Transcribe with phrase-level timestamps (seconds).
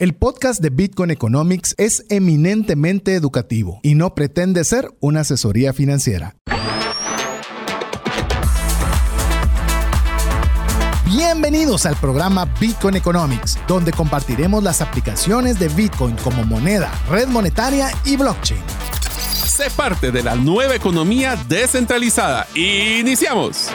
[0.00, 6.36] El podcast de Bitcoin Economics es eminentemente educativo y no pretende ser una asesoría financiera.
[11.04, 17.90] Bienvenidos al programa Bitcoin Economics, donde compartiremos las aplicaciones de Bitcoin como moneda, red monetaria
[18.06, 18.62] y blockchain.
[19.44, 22.46] Sé parte de la nueva economía descentralizada.
[22.54, 23.68] Iniciamos.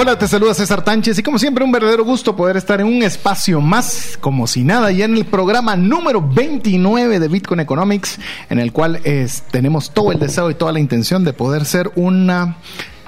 [0.00, 3.02] Hola, te saluda César Tánchez y como siempre un verdadero gusto poder estar en un
[3.02, 8.18] espacio más como si nada y en el programa número 29 de Bitcoin Economics
[8.48, 11.92] en el cual es, tenemos todo el deseo y toda la intención de poder ser
[11.96, 12.56] una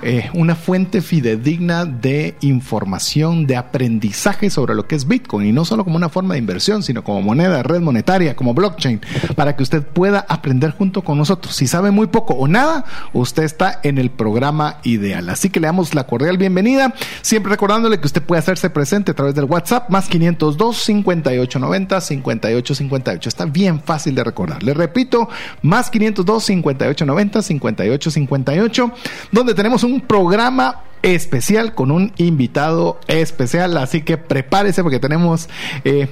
[0.02, 5.64] eh, una fuente fidedigna de información, de aprendizaje sobre lo que es Bitcoin y no
[5.64, 9.00] solo como una forma de inversión, sino como moneda, red monetaria, como blockchain,
[9.36, 11.54] para que usted pueda aprender junto con nosotros.
[11.54, 15.28] Si sabe muy poco o nada, usted está en el programa ideal.
[15.28, 19.14] Así que le damos la cordial bienvenida, siempre recordándole que usted puede hacerse presente a
[19.14, 23.28] través del WhatsApp más 502 5890 5858.
[23.28, 24.62] Está bien fácil de recordar.
[24.62, 25.28] Le repito,
[25.62, 28.92] más 502 5890 5858,
[29.30, 35.48] donde tenemos un un programa especial con un invitado especial, así que prepárese porque tenemos
[35.84, 36.08] eh,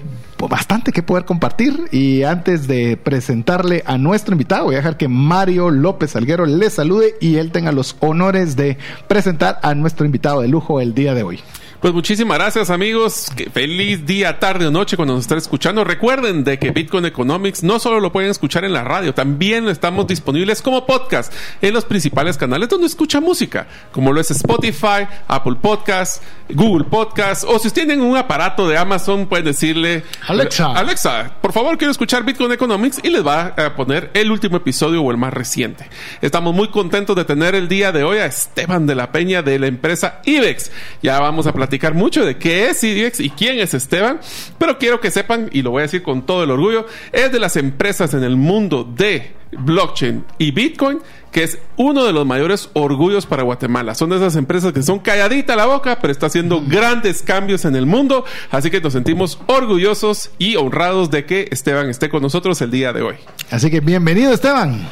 [0.49, 5.09] bastante que poder compartir y antes de presentarle a nuestro invitado voy a dejar que
[5.09, 10.41] Mario López Alguero le salude y él tenga los honores de presentar a nuestro invitado
[10.41, 11.41] de lujo el día de hoy.
[11.81, 13.29] Pues muchísimas gracias amigos.
[13.55, 15.83] feliz día, tarde o noche cuando nos estén escuchando.
[15.83, 20.07] Recuerden de que Bitcoin Economics no solo lo pueden escuchar en la radio, también estamos
[20.07, 25.57] disponibles como podcast en los principales canales donde escucha música, como lo es Spotify, Apple
[25.59, 26.21] Podcasts,
[26.51, 31.79] Google Podcasts, o si tienen un aparato de Amazon, pueden decirle Alexa, Alexa, por favor
[31.79, 35.33] quiero escuchar Bitcoin Economics y les va a poner el último episodio o el más
[35.33, 35.89] reciente.
[36.21, 39.59] Estamos muy contentos de tener el día de hoy a Esteban de la Peña de
[39.59, 40.71] la empresa IBEX.
[41.03, 44.19] Ya vamos a platicar platicar mucho de qué es IDX y quién es Esteban,
[44.59, 47.39] pero quiero que sepan, y lo voy a decir con todo el orgullo, es de
[47.39, 50.99] las empresas en el mundo de blockchain y Bitcoin
[51.31, 53.95] que es uno de los mayores orgullos para Guatemala.
[53.95, 57.77] Son de esas empresas que son calladita la boca, pero está haciendo grandes cambios en
[57.77, 58.25] el mundo.
[58.51, 62.93] Así que nos sentimos orgullosos y honrados de que Esteban esté con nosotros el día
[62.93, 63.15] de hoy.
[63.51, 64.89] Así que bienvenido, Esteban.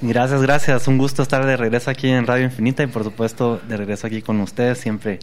[0.00, 0.88] Gracias, gracias.
[0.88, 4.22] Un gusto estar de regreso aquí en Radio Infinita y por supuesto de regreso aquí
[4.22, 4.78] con ustedes.
[4.78, 5.20] Siempre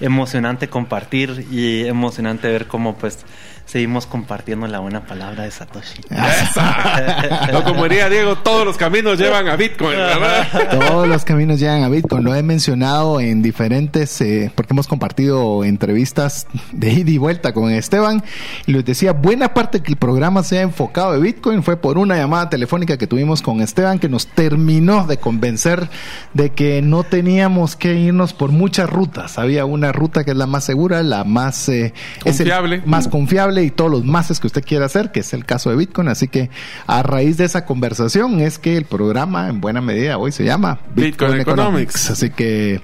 [0.00, 3.24] emocionante compartir y emocionante ver cómo pues
[3.66, 6.02] seguimos compartiendo la buena palabra de Satoshi.
[7.52, 10.46] no, como diría Diego, todos los caminos llevan a Bitcoin, ¿verdad?
[10.70, 12.24] Todos los caminos llevan a Bitcoin.
[12.24, 17.70] Lo he mencionado en diferentes, eh, porque hemos compartido entrevistas de ida y vuelta con
[17.70, 18.22] Esteban.
[18.66, 22.16] Y les decía, buena parte que el programa sea enfocado de Bitcoin fue por una
[22.16, 25.88] llamada telefónica que tuvimos con Esteban que nos terminó de convencer
[26.32, 29.38] de que no teníamos que irnos por muchas rutas.
[29.38, 32.82] Había una ruta que es la más segura, la más eh, confiable.
[32.84, 35.76] más confiable y todos los máses que usted quiera hacer, que es el caso de
[35.76, 36.08] Bitcoin.
[36.08, 36.50] Así que
[36.86, 40.78] a raíz de esa conversación es que el programa en buena medida hoy se llama
[40.94, 42.10] Bitcoin, Economics.
[42.10, 42.80] Así que,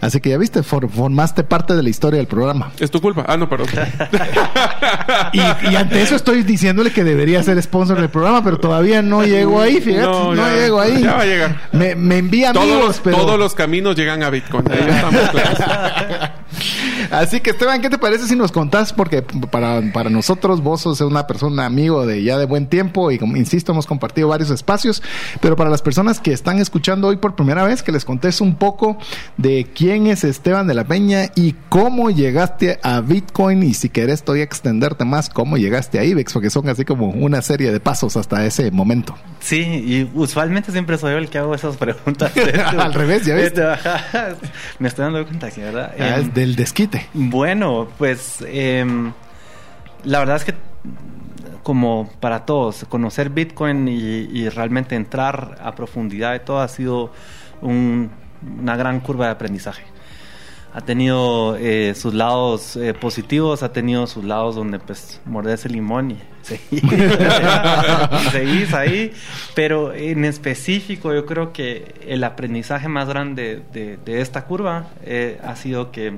[0.00, 2.72] así que ya viste, formaste parte de la historia del programa.
[2.78, 3.24] Es tu culpa.
[3.26, 3.68] Ah, no, perdón.
[5.32, 9.60] y, ante eso estoy diciéndole que debería ser sponsor del programa, pero todavía no llego
[9.60, 10.06] ahí, fíjate.
[10.06, 11.02] No, llego ahí.
[11.02, 11.60] Ya va a llegar.
[11.72, 13.16] Me, me envía amigos, pero...
[13.18, 14.70] Todos los caminos llegan a Bitcoin.
[14.70, 16.30] Ahí estamos claros.
[17.12, 18.94] Así que Esteban, ¿qué te parece si nos contás?
[18.94, 23.18] Porque para, para nosotros vos sos una persona amigo de ya de buen tiempo y
[23.18, 25.02] como insisto, hemos compartido varios espacios,
[25.40, 28.54] pero para las personas que están escuchando hoy por primera vez, que les contés un
[28.54, 28.96] poco
[29.36, 34.22] de quién es Esteban de la Peña y cómo llegaste a Bitcoin y si querés
[34.22, 38.16] todavía extenderte más, cómo llegaste a IBEX, porque son así como una serie de pasos
[38.16, 39.14] hasta ese momento.
[39.40, 42.32] Sí, y usualmente siempre soy yo el que hago esas preguntas.
[42.78, 43.52] Al revés, ya ves.
[44.78, 45.92] Me estoy dando cuenta que, ¿verdad?
[45.98, 47.01] Ah, em, del desquite.
[47.12, 49.12] Bueno, pues em,
[50.04, 50.54] la verdad es que
[51.62, 57.12] como para todos, conocer Bitcoin y, realmente entrar a profundidad de todo ha sido
[57.60, 59.84] una gran curva de aprendizaje.
[60.74, 65.72] Ha tenido eh, sus lados eh, positivos, ha tenido sus lados donde pues mordes el
[65.72, 66.12] limón
[66.70, 66.78] y
[68.30, 69.12] seguís, ahí.
[69.54, 75.56] Pero en específico yo creo que el aprendizaje más grande de, esta curva eh, ha
[75.56, 76.14] sido que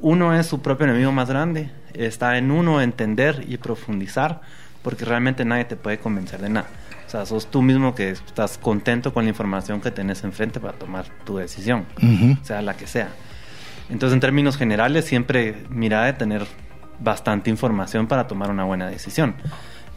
[0.00, 4.40] uno es su propio enemigo más grande está en uno entender y profundizar,
[4.82, 6.68] porque realmente nadie te puede convencer de nada.
[7.06, 10.74] O sea, sos tú mismo que estás contento con la información que tenés enfrente para
[10.74, 11.86] tomar tu decisión,
[12.42, 13.08] sea la que sea.
[13.88, 16.46] Entonces, en términos generales, siempre mira de tener
[16.98, 19.36] bastante información para tomar una buena decisión.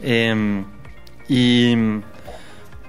[0.00, 0.64] Em,
[1.28, 1.74] y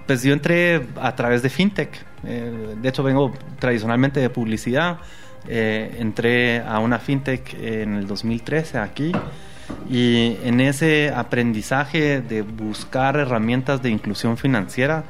[0.06, 2.06] pues yo entré a través de FinTech.
[2.24, 5.00] Eh, de hecho, vengo tradicionalmente de publicidad
[5.48, 9.12] eh, entré a una fintech en el 2013 aquí
[9.90, 15.04] y en ese aprendizaje de buscar herramientas de inclusión financiera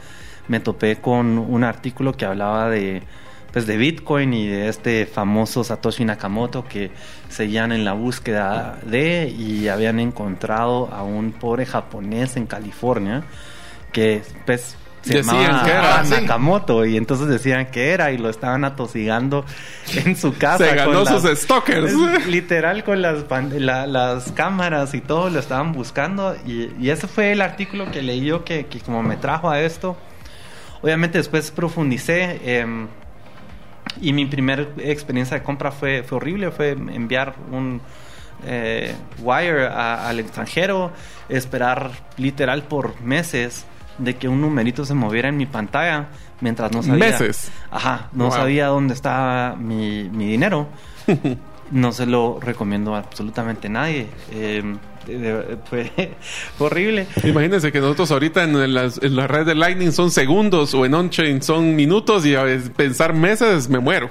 [0.48, 3.04] me topé con un artículo que hablaba de
[3.52, 6.92] pues de Bitcoin y de este famoso Satoshi Nakamoto que
[7.30, 13.24] seguían en la búsqueda de y habían encontrado a un pobre japonés en California
[13.92, 16.12] que pues se Decían que era, sí.
[16.12, 19.46] Nakamoto y entonces decían que era y lo estaban atosigando
[20.06, 20.60] en su casa.
[20.70, 21.92] Se ganó con sus las- stalkers.
[22.28, 27.32] literal con las, la- las cámaras y todo lo estaban buscando y, y ese fue
[27.32, 29.98] el artículo que leí yo que, que como me trajo a esto.
[30.84, 32.88] Obviamente después profundicé em,
[34.00, 37.82] y mi primera experiencia de compra fue, fue horrible, fue enviar un
[38.46, 40.92] eh, wire a- al extranjero,
[41.30, 43.66] esperar literal por meses
[43.98, 46.08] de que un numerito se moviera en mi pantalla
[46.40, 47.06] mientras no sabía.
[47.06, 47.52] Meses.
[47.70, 48.34] Ajá, no Wow.
[48.34, 50.68] sabía dónde estaba mi, mi dinero.
[51.72, 54.08] no se lo recomiendo a absolutamente nadie.
[54.32, 54.64] Eh,
[55.70, 55.92] fue,
[56.60, 57.08] horrible.
[57.24, 60.94] Imagínense que nosotros ahorita en, las, en la red de Lightning son segundos o en
[60.94, 62.46] on-chain son minutos y a
[62.76, 64.10] pensar meses me muero.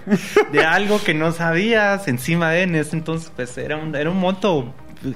[0.52, 4.18] de algo que no sabías encima de en ese entonces pues era un, era un
[4.18, 4.74] monto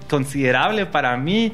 [0.09, 1.53] considerable para mí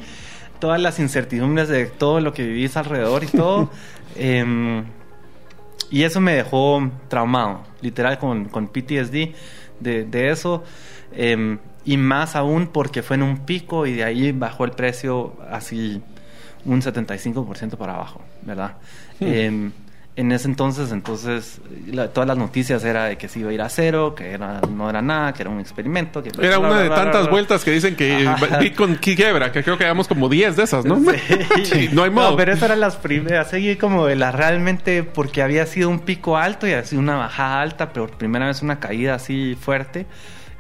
[0.61, 3.71] todas las incertidumbres de todo lo que vivís alrededor y todo
[4.17, 4.85] Em,
[5.89, 9.35] y eso me dejó traumado literal con, con PTSD
[9.79, 10.65] de, de eso
[11.13, 15.37] Em, y más aún porque fue en un pico y de ahí bajó el precio
[15.51, 16.01] así
[16.65, 18.77] un 75% para abajo, ¿verdad?
[19.19, 19.73] Em,
[20.17, 23.63] en ese entonces, entonces, la- todas las noticias era de que se iba a ir
[23.63, 26.23] a cero, que era, no era nada, que era un experimento.
[26.23, 28.59] Que Era una de tantas vueltas que dicen que Ajá.
[28.59, 31.01] Bitcoin quiebra, que creo que llevamos como 10 de esas, ¿no?
[31.65, 32.37] Sí, no hay modo.
[32.37, 33.49] pero esas eran las primeras.
[33.49, 37.63] Seguí como de las realmente porque había sido un pico alto y así una bajada
[37.63, 40.07] alta, pero por primera vez una caída así fuerte.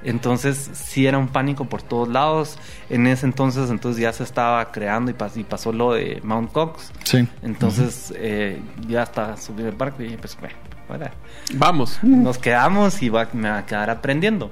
[0.02, 2.58] Entonces sí era un pánico por todos lados.
[2.88, 6.52] En ese entonces, entonces ya se estaba creando y, pas- y pasó lo de Mount
[6.52, 6.91] Cox.
[7.05, 7.26] Sí.
[7.43, 10.55] Entonces eh, ya hasta subí el barco y pues bueno,
[10.87, 11.12] fuera.
[11.55, 11.99] Vamos.
[12.02, 14.50] nos quedamos y va- me va a quedar aprendiendo.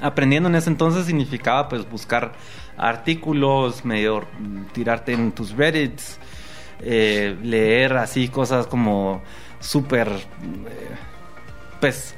[0.00, 2.32] Aprendiendo en ese entonces significaba pues buscar
[2.76, 4.24] artículos, medio
[4.72, 6.18] tirarte en tus Reddits,
[6.80, 9.22] eh, leer así cosas como
[9.60, 10.96] súper, eh,
[11.80, 12.14] pues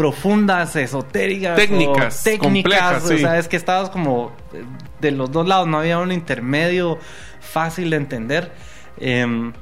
[0.00, 3.18] profundas, esotéricas, Técnicas, o técnicas, complejas, o sí.
[3.18, 4.64] sea, es que estabas como eh,
[4.98, 6.98] de los dos lados, no había un intermedio
[7.40, 8.50] fácil de entender.
[8.98, 9.52] Em,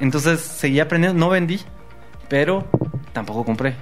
[0.00, 1.60] entonces seguí aprendiendo, no vendí,
[2.28, 2.66] pero
[3.12, 3.76] tampoco compré.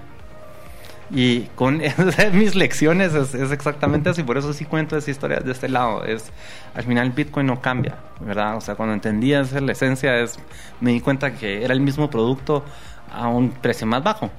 [1.10, 1.81] Y con
[2.34, 6.04] mis lecciones es, es exactamente así, por eso sí cuento esa historia de este lado.
[6.04, 6.31] Es,
[6.75, 8.58] al final Bitcoin no cambia, ¿verdad?
[8.58, 10.38] O sea, cuando entendí esa la esencia, es,
[10.78, 12.66] me di cuenta que era el mismo producto
[13.10, 14.31] a un precio más bajo.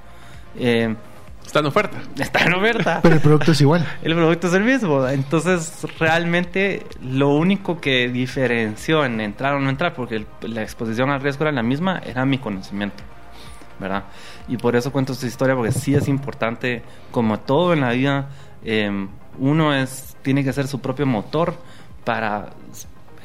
[0.56, 0.94] Eh,
[1.48, 1.98] Está en oferta.
[2.20, 3.00] está en oferta.
[3.02, 3.84] Pero el producto es igual.
[4.04, 5.08] El producto es el mismo.
[5.08, 11.10] Entonces, realmente lo único que diferenció en entrar o no entrar, porque el- la exposición
[11.10, 13.04] al riesgo era la misma, era mi conocimiento.
[13.80, 14.04] ¿Verdad?
[14.48, 18.28] Y por eso cuento esta historia, porque sí es importante, como todo en la vida,
[18.66, 19.08] eh,
[19.40, 21.54] uno es, tiene que ser su propio motor
[22.04, 22.50] para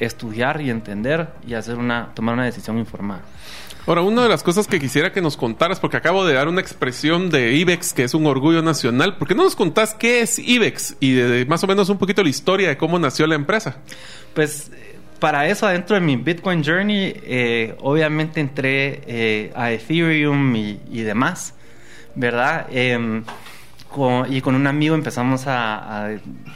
[0.05, 3.23] estudiar y entender y hacer una, tomar una decisión informada.
[3.87, 6.61] Ahora, una de las cosas que quisiera que nos contaras, porque acabo de dar una
[6.61, 10.39] expresión de IBEX que es un orgullo nacional, ¿por qué no nos contás qué es
[10.39, 13.35] IBEX y de, de más o menos un poquito la historia de cómo nació la
[13.35, 13.79] empresa?
[14.35, 14.71] Pues
[15.19, 21.01] para eso, adentro de mi Bitcoin Journey, eh, obviamente entré eh, a Ethereum y, y
[21.03, 21.55] demás,
[22.15, 22.67] ¿verdad?
[22.71, 23.25] Em,
[23.89, 26.11] con- y con un amigo empezamos a, a,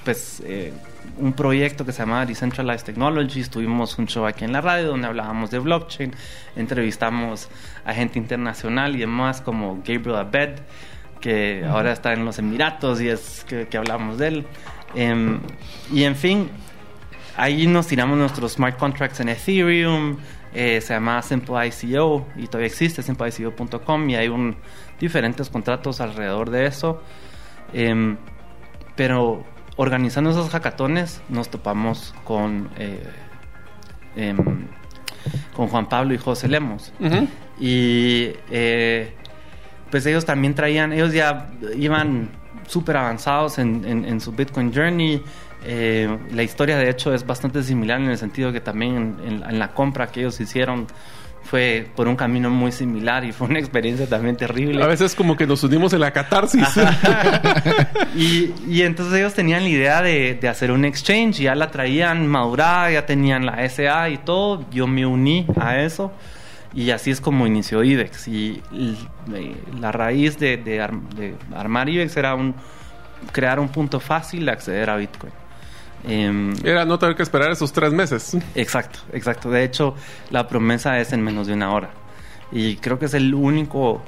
[0.04, 0.72] pues, eh,
[1.18, 3.50] un proyecto que se llamaba Decentralized Technologies.
[3.50, 6.12] Tuvimos un show aquí en la radio donde hablábamos de blockchain,
[6.56, 7.48] entrevistamos
[7.84, 10.60] a gente internacional y demás como Gabriel Abed,
[11.20, 14.46] que ahora está en los Emiratos y es que, que hablamos de él.
[14.94, 15.40] Em,
[15.92, 16.50] y en fin,
[17.36, 20.18] ahí nos tiramos nuestros smart contracts en Ethereum,
[20.54, 24.56] eh, se llama Simple ICO y todavía existe simpleico.com y hay un,
[24.98, 27.02] diferentes contratos alrededor de eso.
[27.72, 28.16] Em,
[28.94, 29.44] pero
[29.76, 33.02] organizando esos hackatones nos topamos con, eh,
[34.16, 34.36] em,
[35.54, 36.92] con Juan Pablo y José Lemos.
[37.60, 39.12] Y eh,
[39.90, 42.28] pues ellos también traían, ellos ya iban
[42.66, 45.22] súper avanzados en, en- en su Bitcoin Journey.
[45.64, 49.42] Eh, la historia de hecho es bastante similar en el sentido que también en, en-
[49.50, 50.86] en la compra que ellos hicieron
[51.46, 54.82] fue por un camino muy similar y fue una experiencia también terrible.
[54.82, 56.66] A veces como que nos unimos en la catarsis.
[58.16, 62.26] y, y entonces ellos tenían la idea de, de hacer un exchange, ya la traían
[62.26, 64.66] madurada, ya tenían la SA y todo.
[64.70, 66.12] Yo me uní a eso
[66.74, 68.28] Y así es como inició IBEX.
[68.28, 68.62] Y
[69.80, 72.54] la raíz de, de, armar IBEX era un,
[73.32, 75.32] crear un punto fácil de acceder a Bitcoin.
[76.06, 78.36] Em, era no tener que esperar esos tres meses.
[78.54, 79.50] Exacto, exacto.
[79.50, 79.94] De hecho,
[80.30, 81.90] la promesa es en menos de una hora.
[82.52, 84.02] Y creo que es el único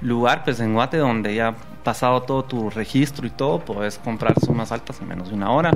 [0.00, 4.70] lugar, pues en Guate, donde ya pasado todo tu registro y todo, puedes comprar sumas
[4.70, 5.72] altas en menos de una hora.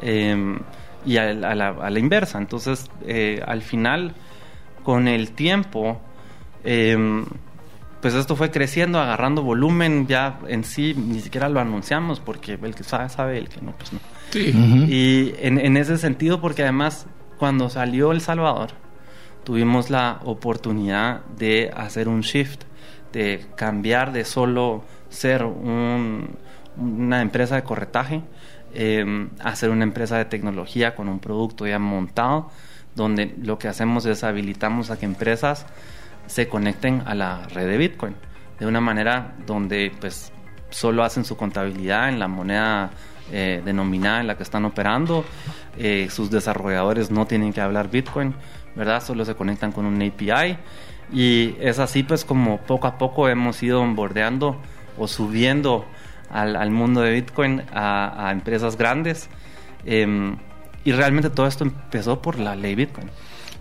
[0.00, 0.58] Em,
[1.04, 2.38] y a la, inversa.
[2.38, 4.14] Entonces, eh, al final,
[4.82, 6.00] con el tiempo,
[6.64, 7.24] em,
[8.00, 10.06] pues esto fue creciendo, agarrando volumen.
[10.06, 13.72] Ya en sí ni siquiera lo anunciamos porque el que sabe, sabe, el que no,
[13.72, 14.00] pues no.
[14.34, 17.06] Y en, en ese sentido, porque además,
[17.38, 18.70] cuando salió El Salvador,
[19.44, 22.64] tuvimos la oportunidad de hacer un shift,
[23.12, 28.22] de cambiar de solo ser una empresa de corretaje
[28.74, 32.50] eh, a ser una empresa de tecnología con un producto ya montado,
[32.94, 35.66] donde lo que hacemos es habilitamos a que empresas
[36.26, 38.14] se conecten a la red de Bitcoin
[38.58, 40.32] de una manera donde pues
[40.68, 42.90] solo hacen su contabilidad en la moneda
[43.32, 45.24] eh, denominada en la que están operando,
[45.76, 48.34] eh, sus desarrolladores no tienen que hablar Bitcoin,
[48.74, 49.02] ¿verdad?
[49.02, 50.56] Solo se conectan con un API
[51.12, 54.60] y es así pues como poco a poco hemos ido bordeando
[54.98, 55.86] o subiendo
[56.30, 59.28] al, mundo de Bitcoin a, empresas grandes.
[59.84, 60.36] Em,
[60.84, 63.08] y realmente todo esto empezó por la ley Bitcoin.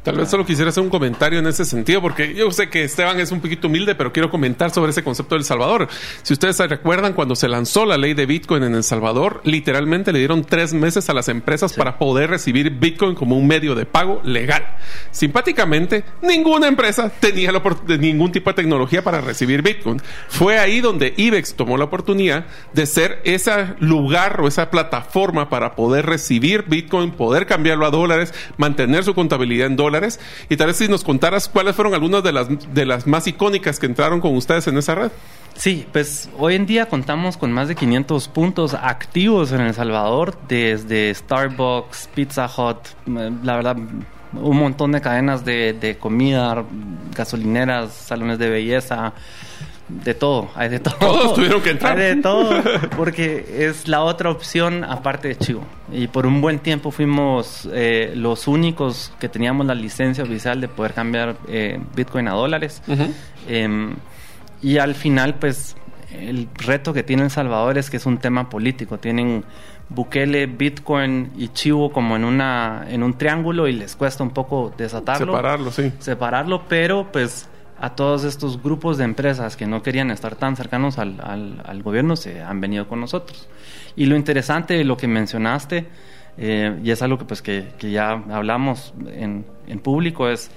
[0.08, 3.20] Tal vez solo quisiera hacer un comentario en ese sentido, porque yo sé que Esteban
[3.20, 5.90] es un poquito humilde, pero quiero comentar sobre ese concepto del Salvador.
[6.24, 10.14] Si ustedes se recuerdan, cuando se lanzó la ley de Bitcoin en El Salvador, literalmente
[10.14, 13.86] le dieron tres meses a las empresas para poder recibir Bitcoin como un medio de
[13.86, 14.78] pago legal.
[15.12, 17.52] Simpáticamente, ninguna empresa tenía
[18.00, 20.02] ningún tipo de tecnología para recibir Bitcoin.
[20.30, 25.76] Fue ahí donde IBEX tomó la oportunidad de ser ese lugar o esa plataforma para
[25.76, 29.97] poder recibir Bitcoin, poder cambiarlo a dólares, mantener su contabilidad en dólares
[30.50, 33.80] y tal vez si nos contaras cuáles fueron algunas de las, de las más icónicas
[33.80, 35.12] que entraron con ustedes en esa red.
[35.56, 40.38] Sí, pues hoy en día contamos con más de 500 puntos activos en El Salvador,
[40.48, 42.78] desde Starbucks, Pizza Hut,
[43.08, 43.76] la verdad,
[44.34, 46.64] un montón de cadenas de, de comida,
[47.16, 49.14] gasolineras, salones de belleza,
[49.90, 50.96] de todo, hay de todo.
[50.96, 51.98] Todos tuvieron que entrar.
[51.98, 52.62] Hay de todo,
[52.98, 55.64] porque es la otra opción aparte de Chivo.
[55.92, 60.68] Y por un buen tiempo fuimos eh, los únicos que teníamos la licencia oficial de
[60.68, 62.82] poder cambiar eh, Bitcoin a dólares.
[63.48, 63.96] Em,
[64.62, 65.78] y al final, pues,
[66.12, 68.98] el reto que tiene El Salvador es que es un tema político.
[68.98, 69.46] Tienen
[69.90, 74.74] Bukele, Bitcoin y Chivo como en una en un triángulo y les cuesta un poco
[74.78, 75.34] desatarlo.
[75.34, 75.94] Separarlo, sí.
[76.00, 77.48] Separarlo, pero pues
[77.80, 82.16] a todos estos grupos de empresas que no querían estar tan cercanos al, al, gobierno
[82.16, 83.48] se han venido con nosotros.
[83.96, 85.86] Y lo interesante de lo que mencionaste,
[86.38, 90.52] eh, y es algo que, pues, que, que ya hablamos en, en, público, es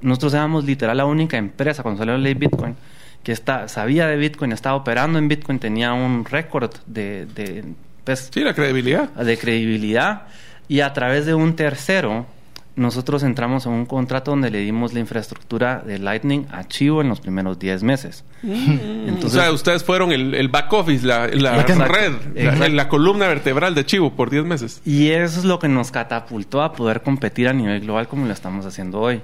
[0.00, 2.74] nosotros éramos literal la única empresa cuando salió la ley Bitcoin
[3.22, 7.64] que está, sabía de Bitcoin, estaba operando en Bitcoin, tenía un récord de, de
[8.04, 9.10] pues, sí, la credibilidad.
[9.10, 10.22] De credibilidad.
[10.68, 12.26] Y a través de un tercero,
[12.74, 17.08] nosotros entramos en un contrato donde le dimos la infraestructura de Lightning a Chivo en
[17.08, 18.24] los primeros 10 meses.
[18.42, 19.08] Mm.
[19.08, 24.14] Entonces, o sea, ustedes fueron el, back office, la, red, la, columna vertebral de Chivo
[24.14, 24.80] por 10 meses.
[24.84, 28.32] Y eso es lo que nos catapultó a poder competir a nivel global como lo
[28.32, 29.20] estamos haciendo hoy.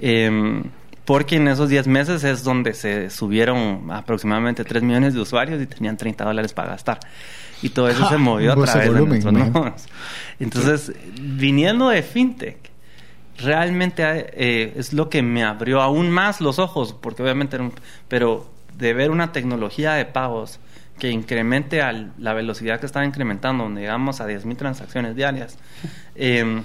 [0.00, 0.64] Em,
[1.04, 5.66] porque en esos 10 meses es donde se subieron aproximadamente 3 millones de usuarios y
[5.66, 6.98] tenían 30 dólares para gastar.
[7.62, 9.86] Y todo eso se movió a través de nuestros
[10.40, 12.75] Entonces, viniendo de FinTech,
[13.38, 17.58] realmente eh, es lo que me abrió aún más los ojos, porque obviamente,
[18.08, 20.60] pero de ver una tecnología de pagos
[20.98, 25.58] que incremente a la velocidad que estaba incrementando, donde llegamos a 10.000 transacciones diarias,
[26.14, 26.62] em,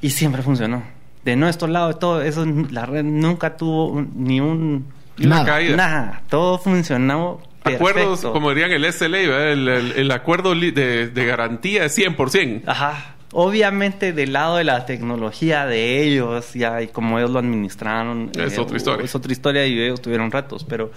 [0.00, 0.82] y siempre funcionó.
[1.24, 4.92] De nuestro lado, de todo eso, la red nunca tuvo ni un...
[5.16, 5.44] Nada.
[5.44, 5.76] Caída.
[5.76, 6.22] Nada.
[6.28, 12.62] Todo funcionó Acuerdos, como dirían el SLA, el, el, acuerdo de, de garantía es 100%.
[12.66, 13.13] Ajá.
[13.36, 18.60] Obviamente del lado de la tecnología de ellos, ya y como ellos lo administraron, es
[18.60, 19.04] otra historia.
[19.04, 20.92] Es otra historia y ellos tuvieron retos, pero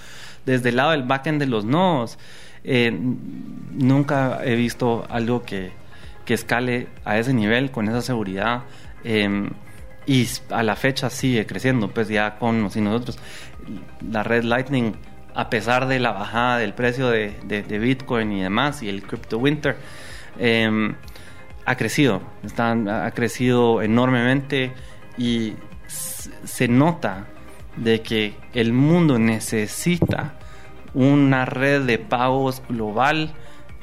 [0.46, 2.20] desde el lado del backend de los nodos,
[2.64, 2.96] eh,
[3.74, 5.72] nunca he visto algo que,
[6.26, 8.66] que, escale a ese nivel, con esa seguridad.
[9.04, 9.50] Em,
[10.06, 13.18] y a la fecha sigue creciendo, pues ya con y nosotros.
[14.12, 14.94] La red Lightning,
[15.34, 19.40] a pesar de la bajada del precio de, de, Bitcoin y demás, y el Crypto
[19.40, 19.76] Winter,
[20.38, 20.94] eh,
[21.68, 22.22] ha crecido,
[22.58, 24.72] ha crecido enormemente
[25.18, 25.56] y
[25.86, 27.26] se nota
[27.76, 30.36] de que el mundo necesita
[30.94, 33.34] una red de pagos global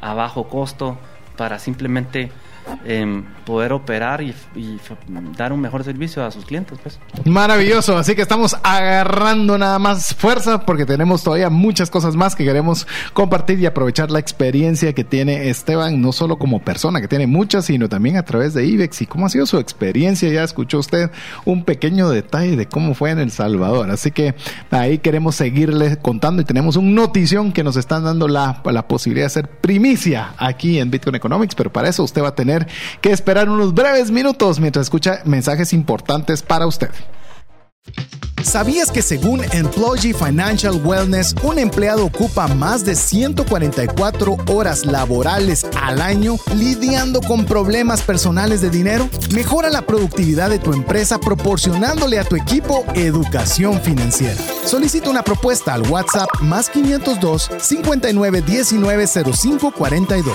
[0.00, 0.98] a bajo costo
[1.36, 2.32] para simplemente
[2.84, 4.34] em, poder operar y,
[5.36, 6.78] dar un mejor servicio a sus clientes.
[6.82, 6.98] Pues.
[7.24, 12.44] Maravilloso, así que estamos agarrando nada más fuerza porque tenemos todavía muchas cosas más que
[12.44, 17.26] queremos compartir y aprovechar la experiencia que tiene Esteban, no solo como persona, que tiene
[17.26, 20.30] muchas, sino también a través de IBEX y cómo ha sido su experiencia.
[20.30, 21.10] Ya escuchó usted
[21.44, 24.34] un pequeño detalle de cómo fue en El Salvador, así que
[24.70, 29.24] ahí queremos seguirle contando y tenemos un notición que nos están dando la, la posibilidad
[29.24, 32.53] de hacer primicia aquí en Bitcoin Economics, pero para eso usted va a tener
[33.00, 36.90] que esperar unos breves minutos mientras escucha mensajes importantes para usted.
[38.44, 46.00] ¿Sabías que según Employee Financial Wellness, un empleado ocupa más de 144 horas laborales al
[46.00, 49.08] año lidiando con problemas personales de dinero?
[49.34, 54.36] Mejora la productividad de tu empresa proporcionándole a tu equipo educación financiera.
[54.64, 60.34] Solicita una propuesta al WhatsApp más 502 59 19 05 42.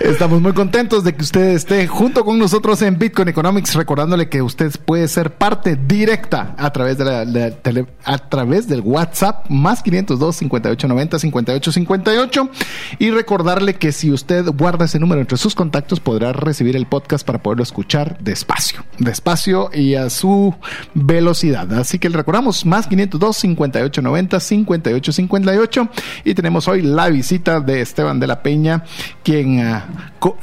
[0.00, 4.42] Estamos muy contentos de que usted esté junto con nosotros en Bitcoin Economics, recordándole que
[4.42, 9.82] usted puede ser parte directa a través de la, tele, a través del WhatsApp más
[9.82, 12.50] 502 5890 5858
[12.98, 17.26] y recordarle que si usted guarda ese número entre sus contactos podrá recibir el podcast
[17.26, 20.54] para poderlo escuchar despacio, despacio y a su
[20.94, 21.72] velocidad.
[21.74, 25.88] Así que le recordamos más 502 5890 5858
[26.24, 28.84] y tenemos hoy la visita de Esteban de la Peña
[29.26, 29.80] quien uh,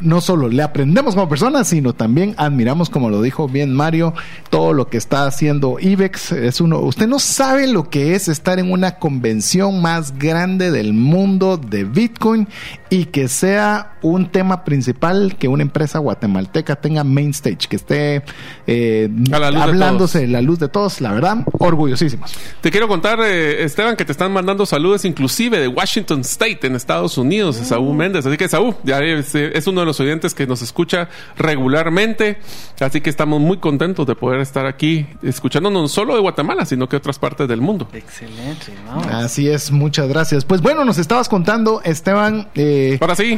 [0.02, 4.14] no solo le aprendemos como persona, sino también admiramos, como lo dijo bien Mario,
[4.50, 6.34] todo lo que está haciendo IBEX.
[6.34, 10.94] Es uno, usted no sabe lo que es estar en una convención más grande del
[10.94, 12.50] mundo de Bitcoin
[12.90, 18.22] y que sea un tema principal que una empresa guatemalteca tenga main stage, que esté
[18.68, 22.36] eh, hablándose de la luz de todos, la verdad, orgullosísimos.
[22.60, 26.76] Te quiero contar, eh, Esteban, que te están mandando saludos inclusive de Washington State en
[26.76, 28.26] Estados Unidos, Saúl Méndez.
[28.26, 32.38] Así que Saúl, ya es, es uno de los oyentes que nos escucha regularmente.
[32.80, 36.88] Así que estamos muy contentos de poder estar aquí escuchándonos no solo de Guatemala, sino
[36.90, 37.88] que otras partes del mundo.
[37.94, 38.74] Excelente.
[39.12, 40.46] Así es, muchas gracias.
[40.46, 42.50] Pues bueno, nos estabas contando, Esteban.
[42.56, 43.38] Eh, Ahora sí.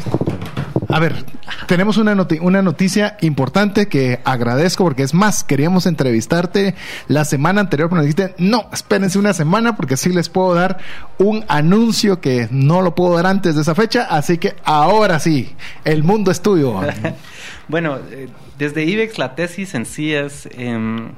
[0.96, 1.26] A ver,
[1.68, 6.74] tenemos una, noticia importante que agradezco porque es más, queríamos entrevistarte
[7.10, 10.78] la semana anterior, pero nos dijiste, no, espérense una semana porque sí les puedo dar
[11.18, 15.54] un anuncio que no lo puedo dar antes de esa fecha, así que ahora sí,
[15.84, 16.80] el mundo es tuyo.
[17.68, 21.10] bueno, eh, desde IBEX la tesis en sí es em,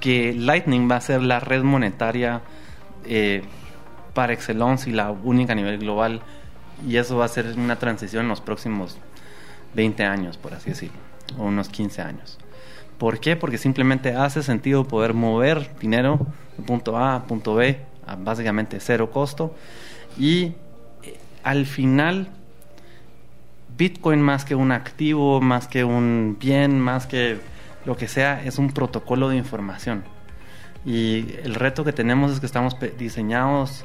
[0.00, 2.42] que Lightning va a ser la red monetaria
[3.06, 3.42] eh,
[4.12, 6.20] par excelencia y la única a nivel global
[6.86, 8.98] y eso va a ser una transición en los próximos
[9.74, 10.98] 20 años, por así decirlo,
[11.38, 12.38] o unos 15 años.
[12.98, 13.36] ¿Por qué?
[13.36, 17.80] Porque simplemente hace sentido poder mover dinero de punto A a punto B
[18.16, 19.54] básicamente cero costo
[20.18, 20.54] y
[21.02, 22.28] eh, al final
[23.76, 27.38] Bitcoin más que un activo, más que un bien, más que
[27.84, 30.02] lo que sea, es un protocolo de información.
[30.84, 33.84] Y el reto que tenemos es que estamos diseñados,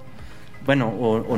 [0.65, 1.37] bueno, o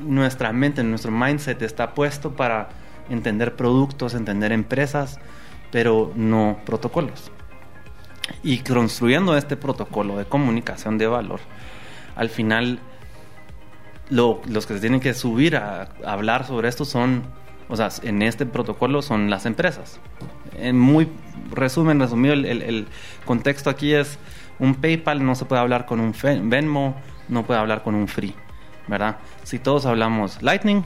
[0.00, 2.68] nuestra mente, nuestro mindset está puesto para
[3.08, 5.18] entender productos, entender empresas,
[5.70, 7.30] pero no protocolos.
[8.42, 11.40] Y construyendo este protocolo de comunicación de valor,
[12.16, 12.80] al final
[14.10, 17.24] los que se tienen que subir a, hablar sobre esto son,
[17.68, 20.00] o sea, en este protocolo son las empresas.
[20.56, 21.08] En muy
[21.50, 22.86] resumen, resumido, el, el
[23.24, 24.18] contexto aquí es
[24.58, 26.14] un PayPal no se puede hablar con un
[26.48, 26.96] Venmo,
[27.28, 28.34] no puede hablar con un Free
[28.86, 29.16] ¿verdad?
[29.42, 30.82] Si todos hablamos Lightning,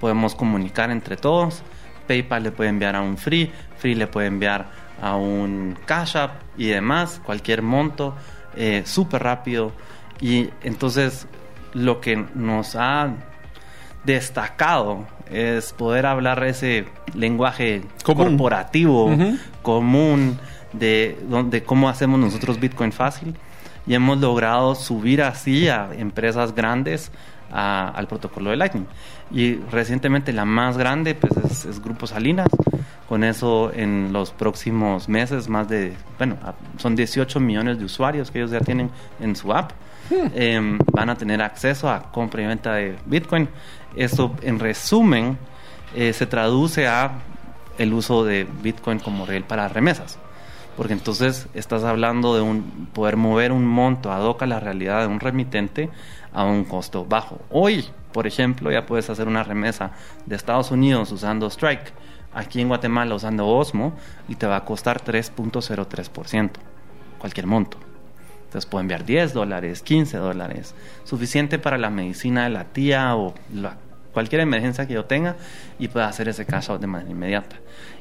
[0.00, 1.62] podemos comunicar entre todos.
[2.06, 4.66] PayPal le puede enviar a un Free, Free le puede enviar
[5.00, 8.14] a un Cash App y demás, cualquier monto,
[8.56, 9.72] eh, súper rápido.
[10.20, 11.26] Y entonces
[11.72, 13.14] lo que nos ha
[14.04, 19.16] destacado es poder hablar ese lenguaje corporativo
[19.62, 20.38] común
[20.72, 23.36] de, de cómo hacemos nosotros Bitcoin fácil
[23.86, 27.10] y hemos logrado subir así a empresas grandes
[27.50, 28.86] al protocolo de Lightning.
[29.32, 32.48] Y recientemente la más grande pues es, Grupo Salinas.
[33.08, 36.36] Con eso en los próximos meses más de, bueno,
[36.76, 39.72] son 18 millones de usuarios que ellos ya tienen en su app.
[40.08, 40.28] Hmm.
[40.34, 43.48] Em, van a tener acceso a compra y venta de Bitcoin.
[43.96, 45.36] Esto en resumen
[45.96, 47.10] eh, se traduce a
[47.78, 50.18] el uso de Bitcoin como real para remesas
[50.80, 55.02] porque entonces estás hablando de un poder mover un monto ad hoc a la realidad
[55.02, 55.90] de un remitente
[56.32, 57.38] a un costo bajo.
[57.50, 59.90] Hoy, por ejemplo, ya puedes hacer una remesa
[60.24, 61.92] de Estados Unidos usando Strike,
[62.32, 63.92] aquí en Guatemala usando Osmo,
[64.26, 66.50] y te va a costar 3.03%,
[67.18, 67.76] cualquier monto.
[68.44, 73.34] Entonces puedo enviar 10 dólares, 15 dólares, suficiente para la medicina de la tía o
[74.14, 75.36] cualquier emergencia que yo tenga
[75.78, 77.56] y pueda hacer ese cash out de manera inmediata.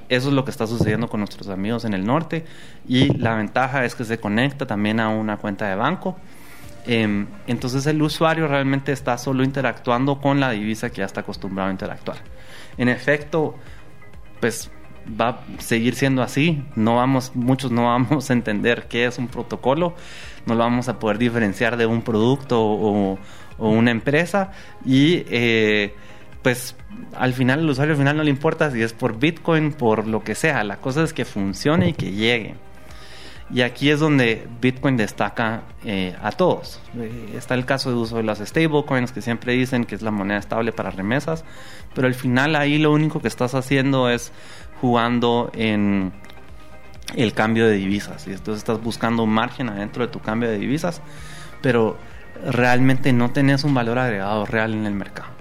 [0.10, 2.44] Eso es lo que está sucediendo con nuestros amigos en el norte
[2.88, 6.18] y la ventaja es que se conecta también a una cuenta de banco.
[6.86, 11.70] Em, entonces el usuario realmente está solo interactuando con la divisa que ya está acostumbrado
[11.70, 12.18] a interactuar.
[12.78, 13.56] En efecto,
[14.40, 14.72] pues
[15.20, 16.64] va a seguir siendo así.
[16.76, 19.94] No vamos, muchos no vamos a entender qué es un protocolo,
[20.46, 23.20] no lo vamos a poder diferenciar de un producto o,
[23.58, 24.52] una empresa
[24.86, 25.94] y eh,
[26.42, 26.76] pues
[27.16, 30.24] al final el usuario al final no le importa si es por Bitcoin, por lo
[30.24, 32.56] que sea, la cosa es que funcione y que llegue.
[33.52, 36.80] Y aquí es donde Bitcoin destaca eh, a todos.
[36.96, 40.12] Eh, está el caso de uso de las stablecoins que siempre dicen que es la
[40.12, 41.44] moneda estable para remesas,
[41.96, 44.32] pero al final ahí lo único que estás haciendo es
[44.82, 46.14] jugando en
[47.16, 48.28] el cambio de divisas.
[48.28, 51.02] Y entonces estás buscando un margen adentro de tu cambio de divisas,
[51.64, 51.98] pero
[52.46, 55.39] realmente no tenés un valor agregado real en el mercado.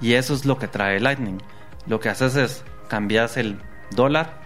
[0.00, 1.38] Y eso es lo que trae Lightning.
[1.86, 3.58] Lo que haces es cambias el
[3.90, 4.38] dólar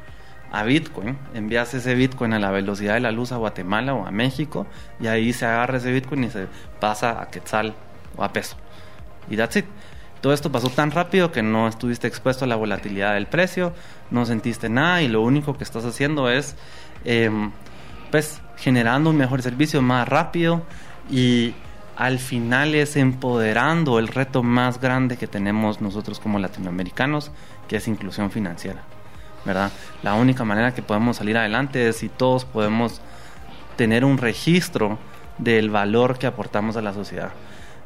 [0.53, 4.11] a Bitcoin, envías ese Bitcoin a la velocidad de la luz a Guatemala o a
[4.11, 4.67] México
[5.01, 6.47] y ahí se agarra ese Bitcoin y se
[6.79, 7.75] pasa a Quetzal
[8.17, 8.57] o a peso.
[9.31, 9.65] Y that's it.
[10.21, 13.73] Todo esto pasó tan rápido que no estuviste expuesto a la volatilidad del precio,
[14.11, 16.55] no sentiste nada y lo único que estás haciendo es
[17.05, 17.51] em,
[18.11, 20.63] pues generando un mejor servicio más rápido
[21.11, 21.55] y
[21.97, 27.31] al final es empoderando el reto más grande que tenemos nosotros como latinoamericanos,
[27.69, 28.83] que es inclusión financiera.
[29.45, 29.73] ¿verdad?
[30.03, 33.01] La única manera que podemos salir adelante es si todos podemos
[33.77, 34.99] tener un registro
[35.39, 37.31] del valor que aportamos a la sociedad.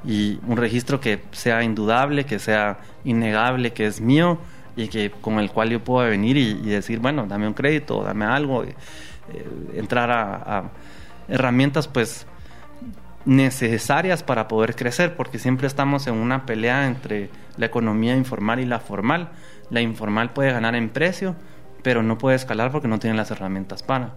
[0.05, 4.39] Y un registro que sea indudable, que sea innegable, que es mío
[4.77, 8.27] y que con el cual yo puedo venir y, decir, bueno, dame un crédito, dame
[8.27, 8.75] algo, eh,
[9.75, 10.71] entrar a
[11.29, 12.27] herramientas pues
[13.27, 18.65] necesarias para poder crecer, porque siempre estamos en una pelea entre la economía informal y
[18.65, 19.31] la formal.
[19.69, 21.35] La informal puede ganar en precio,
[21.83, 24.15] pero no puede escalar porque no tiene las herramientas para.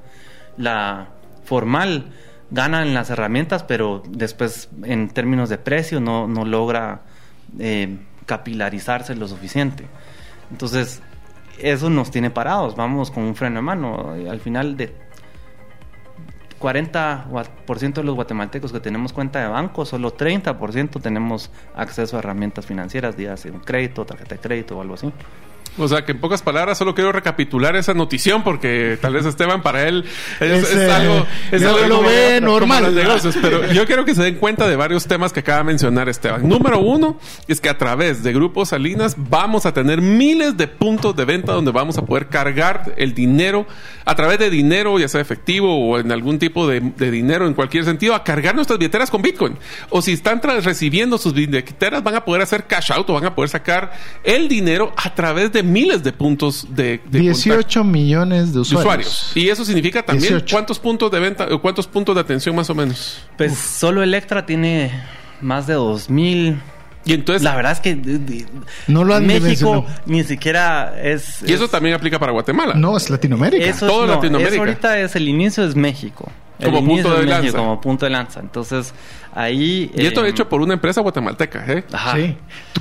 [0.58, 1.10] La
[1.44, 2.12] formal
[2.52, 7.02] gana en las herramientas, pero después en términos de precio no, no logra
[7.58, 9.88] eh, capilarizarse lo suficiente.
[10.52, 11.02] Entonces,
[11.58, 14.14] eso nos tiene parados, vamos con un freno de mano.
[14.30, 14.96] Al final de
[16.60, 22.66] 40% de los guatemaltecos que tenemos cuenta de banco, solo 30% tenemos acceso a herramientas
[22.66, 25.12] financieras, dígase un crédito, tarjeta de crédito o algo así.
[25.78, 29.62] O sea, que en pocas palabras solo quiero recapitular esa notición porque tal vez Esteban
[29.62, 30.06] para él
[30.40, 32.94] es, algo, es algo lo ve normal.
[32.94, 36.10] negocios, pero yo quiero que se den cuenta de varios temas que acaba de mencionar
[36.10, 36.48] Esteban.
[36.48, 41.16] Número uno es que a través de Grupos Salinas vamos a tener miles de puntos
[41.16, 43.66] de venta donde vamos a poder cargar el dinero
[44.06, 47.86] a través de dinero, ya sea efectivo o en algún tipo de, dinero en cualquier
[47.86, 49.58] sentido, a cargar nuestras billeteras con Bitcoin.
[49.90, 53.36] O si están recibiendo sus billeteras, van a poder hacer cash out o van a
[53.36, 53.92] poder sacar
[54.24, 59.32] el dinero a través de miles de puntos de, 18 millones de usuarios.
[59.36, 62.76] Y eso significa también cuántos puntos de venta o cuántos puntos de atención más o
[62.76, 63.22] menos.
[63.38, 64.92] Pues solo Electra tiene
[65.42, 66.60] más de 2000
[67.06, 67.96] y entonces la verdad es que
[68.88, 72.74] no lo han México ni siquiera es y eso también aplica para Guatemala.
[72.76, 73.66] No es Latinoamérica.
[73.66, 74.54] Eso todo Latinoamérica.
[74.54, 76.32] eso ahorita es el inicio es México
[76.64, 77.58] como punto de lanza.
[77.58, 78.40] como punto de lanza.
[78.40, 78.94] Entonces
[79.34, 81.84] ahí y esto eh, hecho por una empresa guatemalteca ¿eh?
[81.92, 82.16] Ajá.
[82.16, 82.38] sí.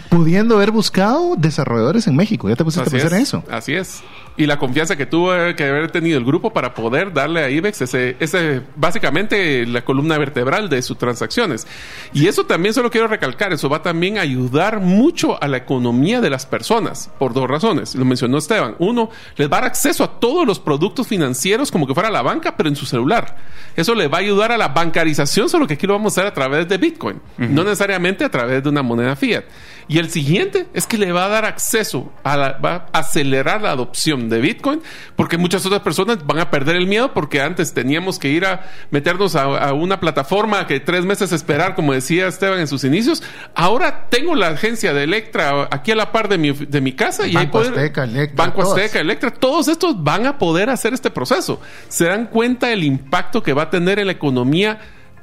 [0.08, 2.48] Pudiendo haber buscado desarrolladores en México.
[2.48, 3.44] Ya te pusiste a pensar en eso.
[3.50, 4.02] Así es
[4.38, 7.82] y la confianza que tuvo que haber tenido el grupo para poder darle a IBEX
[7.82, 11.66] ese, ese básicamente la columna vertebral de sus transacciones.
[12.12, 16.20] Y eso también solo quiero recalcar, eso va también a ayudar mucho a la economía
[16.20, 17.96] de las personas, por dos razones.
[17.96, 18.76] Lo mencionó Esteban.
[18.78, 22.22] Uno, les va a dar acceso a todos los productos financieros como que fuera la
[22.22, 23.36] banca, pero en su celular.
[23.74, 26.30] Eso le va a ayudar a la bancarización, solo que aquí lo vamos a hacer
[26.30, 29.44] a través de Bitcoin, no necesariamente a través de una moneda fiat.
[29.88, 33.62] Y el siguiente es que le va a dar acceso, a la, va a acelerar
[33.62, 34.80] la adopción de Bitcoin,
[35.16, 38.66] porque muchas otras personas van a perder el miedo porque antes teníamos que ir a
[38.90, 43.22] meternos a, una plataforma que tres meses esperar, como decía Esteban en sus inicios.
[43.54, 47.26] Ahora tengo la agencia de Electra aquí a la par de mi, de mi casa
[47.26, 48.44] y Banco Azteca, Electra.
[48.44, 51.60] Banco Azteca, Electra, todos estos van a poder hacer este proceso.
[51.88, 54.78] Se dan cuenta del impacto que va a tener en la economía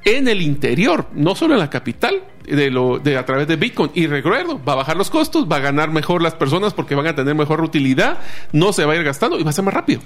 [0.06, 3.90] en el interior, no solo en la capital, de lo de a través de Bitcoin.
[3.96, 7.08] Y recuerdo, va a bajar los costos, va a ganar mejor las personas porque van
[7.08, 8.20] a tener mejor utilidad,
[8.52, 10.02] no se va a ir gastando y va a ser más rápido.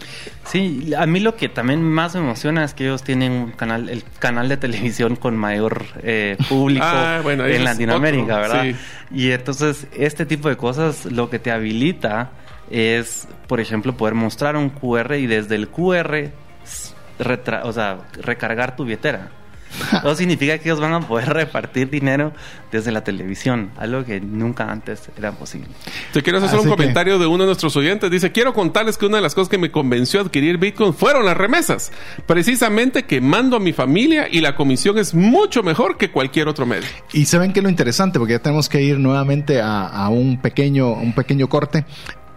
[0.45, 3.89] Sí, a mí lo que también más me emociona es que ellos tienen un canal,
[3.89, 8.63] el canal de televisión con mayor eh, público Ah, bueno, en Latinoamérica, otro, ¿verdad?
[8.63, 8.75] sí.
[9.13, 12.31] Y entonces este tipo de cosas lo que te habilita
[12.71, 16.15] es, por ejemplo, poder mostrar un QR y desde el QR
[16.63, 19.31] s- retra- o sea, recargar tu billetera.
[19.99, 22.33] Eso significa que ellos van a poder repartir dinero
[22.71, 25.67] desde la televisión, algo que nunca antes era posible.
[26.13, 28.09] Te quiero hacer Así un que- comentario de uno de nuestros oyentes.
[28.11, 31.25] Dice, quiero contarles que una de las cosas que me convenció a adquirir Bitcoin fueron
[31.25, 31.91] las remesas.
[32.25, 36.65] Precisamente que mando a mi familia y la comisión es mucho mejor que cualquier otro
[36.65, 36.87] medio.
[37.13, 40.91] Y saben que lo interesante, porque ya tenemos que ir nuevamente a, a un pequeño,
[40.93, 41.85] un pequeño corte,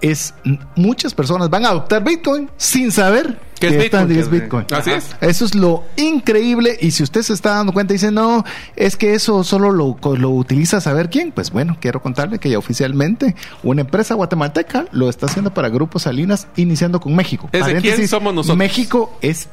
[0.02, 0.34] es
[0.76, 4.14] muchas personas van a adoptar Bitcoin sin saber ¿Qué es que están- Bitcoin?
[4.16, 4.66] que es Bitcoin.
[4.72, 5.16] Así es.
[5.20, 6.76] Eso es lo increíble.
[6.80, 9.96] Y si usted se está dando cuenta y dice, no, es que eso solo lo,
[10.16, 15.08] lo utiliza saber quién, pues bueno, quiero contarle que ya oficialmente una empresa guatemalteca lo
[15.08, 17.48] está haciendo para Grupo Salinas, iniciando con México.
[17.52, 18.58] ¿Es de quién somos nosotros?
[18.58, 19.48] México es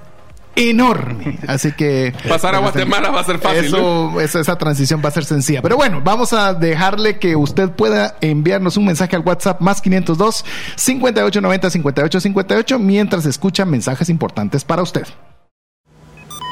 [0.59, 1.39] enorme.
[1.47, 2.13] Así que...
[2.27, 5.61] Pasar a Guatemala va a ser fácil, Eso, esa, esa transición va a ser sencilla.
[5.61, 10.45] Pero bueno, vamos a dejarle que usted pueda enviarnos un mensaje al WhatsApp más 502
[10.75, 15.07] 5890 5858 mientras escucha mensajes importantes para usted.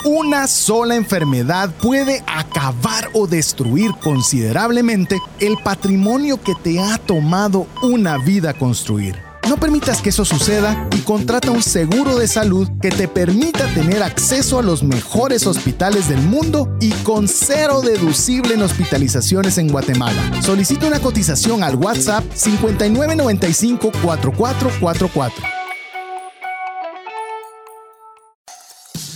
[0.06, 8.18] Una sola enfermedad puede acabar o destruir considerablemente el patrimonio que te ha tomado una
[8.18, 9.27] vida construir.
[9.48, 14.04] No permitas que eso suceda y contrata un seguro de salud que te permita tener
[14.04, 20.42] acceso a los mejores hospitales del mundo y con cero deducible en hospitalizaciones en Guatemala.
[20.42, 25.57] Solicita una cotización al WhatsApp 5995 4444.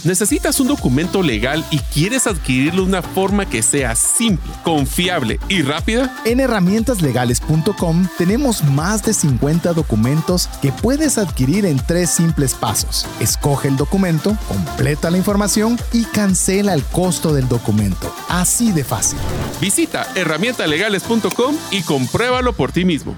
[0.03, 5.61] ¿Necesitas un documento legal y quieres adquirirlo de una forma que sea simple, confiable y
[5.61, 6.15] rápida?
[6.25, 13.05] En herramientaslegales.com tenemos más de 50 documentos que puedes adquirir en tres simples pasos.
[13.19, 18.13] Escoge el documento, completa la información y cancela el costo del documento.
[18.27, 19.19] Así de fácil.
[19.59, 23.15] Visita herramientalegales.com y compruébalo por ti mismo.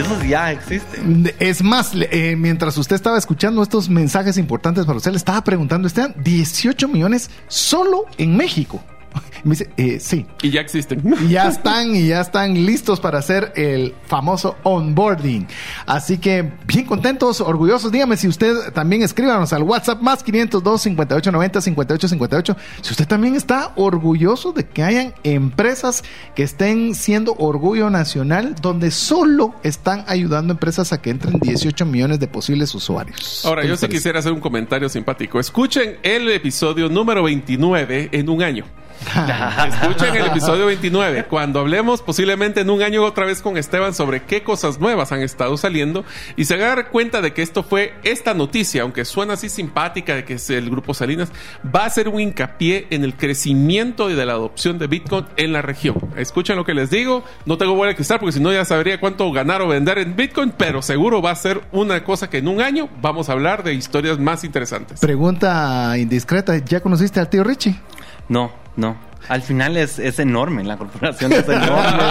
[0.00, 1.34] Y eso ya existe.
[1.38, 5.86] Es más, eh, mientras usted estaba escuchando estos mensajes importantes para usted, le estaba preguntando,
[5.86, 8.82] están 18 millones solo en México.
[9.44, 10.26] Me dice, eh, sí.
[10.42, 11.02] Y ya existen.
[11.22, 15.46] Y ya están y ya están listos para hacer el famoso onboarding.
[15.86, 17.90] Así que bien contentos, orgullosos.
[17.90, 22.56] Dígame si usted también escríbanos al WhatsApp más 502 5890 5858.
[22.82, 28.90] Si usted también está orgulloso de que hayan empresas que estén siendo orgullo nacional, donde
[28.90, 33.44] solo están ayudando empresas a que entren 18 millones de posibles usuarios.
[33.44, 35.40] Ahora, ¿Qué yo sí quisiera hacer un comentario simpático.
[35.40, 38.64] Escuchen el episodio número 29 en un año.
[39.68, 41.24] Escuchen el episodio 29.
[41.24, 45.22] Cuando hablemos posiblemente en un año otra vez con Esteban sobre qué cosas nuevas han
[45.22, 46.04] estado saliendo
[46.36, 50.24] y se haga cuenta de que esto fue esta noticia, aunque suena así simpática de
[50.24, 51.32] que es el grupo Salinas,
[51.74, 55.52] va a ser un hincapié en el crecimiento y de la adopción de Bitcoin en
[55.52, 55.96] la región.
[56.16, 57.24] Escuchen lo que les digo.
[57.46, 60.14] No tengo bola de cristal porque si no ya sabría cuánto ganar o vender en
[60.14, 63.62] Bitcoin, pero seguro va a ser una cosa que en un año vamos a hablar
[63.62, 65.00] de historias más interesantes.
[65.00, 67.80] Pregunta indiscreta, ¿ya conociste al tío Richie?
[68.28, 68.96] No, no.
[69.28, 72.02] Al final es, es enorme, la corporación es enorme.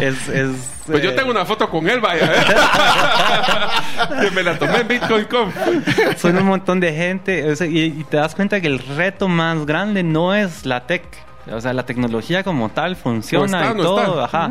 [0.00, 0.50] es, es,
[0.86, 2.30] Pues yo eh, tengo una foto con él, vaya.
[4.20, 5.50] que me la tomé en Bitcoin Com.
[6.16, 7.50] Son un montón de gente.
[7.50, 10.86] o sea, y, y te das cuenta que el reto más grande no es la
[10.86, 11.04] tech.
[11.50, 14.24] O sea, la tecnología como tal funciona No está, y no todo.
[14.26, 14.44] está.
[14.44, 14.50] Ajá.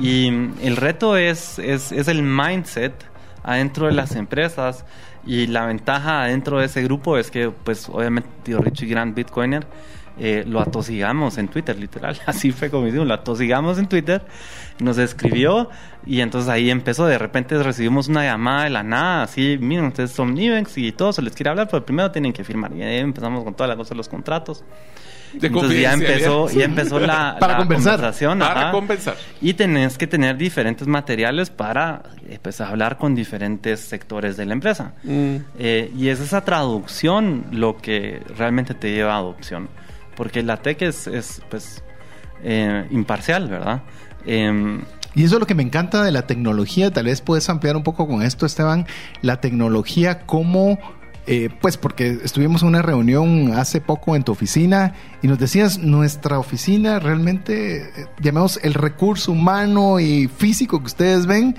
[0.00, 0.28] Y
[0.62, 2.94] el reto es, es, es el mindset
[3.42, 4.84] adentro de las empresas.
[5.26, 9.66] Y la ventaja adentro de ese grupo es que, pues, obviamente, tío Richie Grant Bitcoiner,
[10.18, 12.18] eh, lo atosigamos en Twitter, literal.
[12.26, 14.22] Así fue como hicimos, lo atosigamos en Twitter,
[14.78, 15.70] nos escribió
[16.06, 17.06] y entonces ahí empezó.
[17.06, 21.12] De repente recibimos una llamada de la nada, así, miren, ustedes son Nivex y todo
[21.12, 22.72] se les quiere hablar, pero primero tienen que firmar.
[22.74, 24.64] Y ahí empezamos con toda la cosa de los contratos.
[25.32, 27.94] De Entonces ya empezó, ya empezó la, Para la conversar.
[27.94, 28.38] conversación.
[28.38, 28.72] Para.
[29.40, 34.52] Y tenés que tener diferentes materiales para eh, pues, hablar con diferentes sectores de la
[34.52, 34.92] empresa.
[35.02, 35.36] Mm.
[35.58, 39.68] Eh, y es esa traducción lo que realmente te lleva a adopción.
[40.22, 41.82] Porque la tech es, es pues,
[42.44, 43.82] eh, imparcial, ¿verdad?
[44.24, 44.82] Em,
[45.16, 46.92] Y eso es lo que me encanta de la tecnología.
[46.92, 48.86] Tal vez puedes ampliar un poco con esto, Esteban.
[49.20, 50.78] La tecnología como...
[51.26, 55.78] eh, pues porque estuvimos en una reunión hace poco en tu oficina y nos decías,
[55.78, 61.56] nuestra oficina realmente, eh, llamemos el recurso humano y físico que ustedes ven,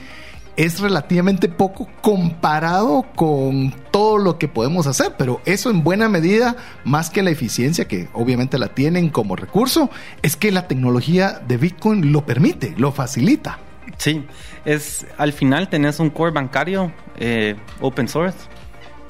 [0.55, 6.55] es relativamente poco comparado con todo lo que podemos hacer, pero eso en buena medida,
[6.83, 9.89] más que la eficiencia, que obviamente la tienen como recurso,
[10.21, 13.59] es que la tecnología de Bitcoin lo permite, lo facilita.
[13.97, 14.25] Sí,
[14.65, 18.37] es al final tenés un core bancario eh, open source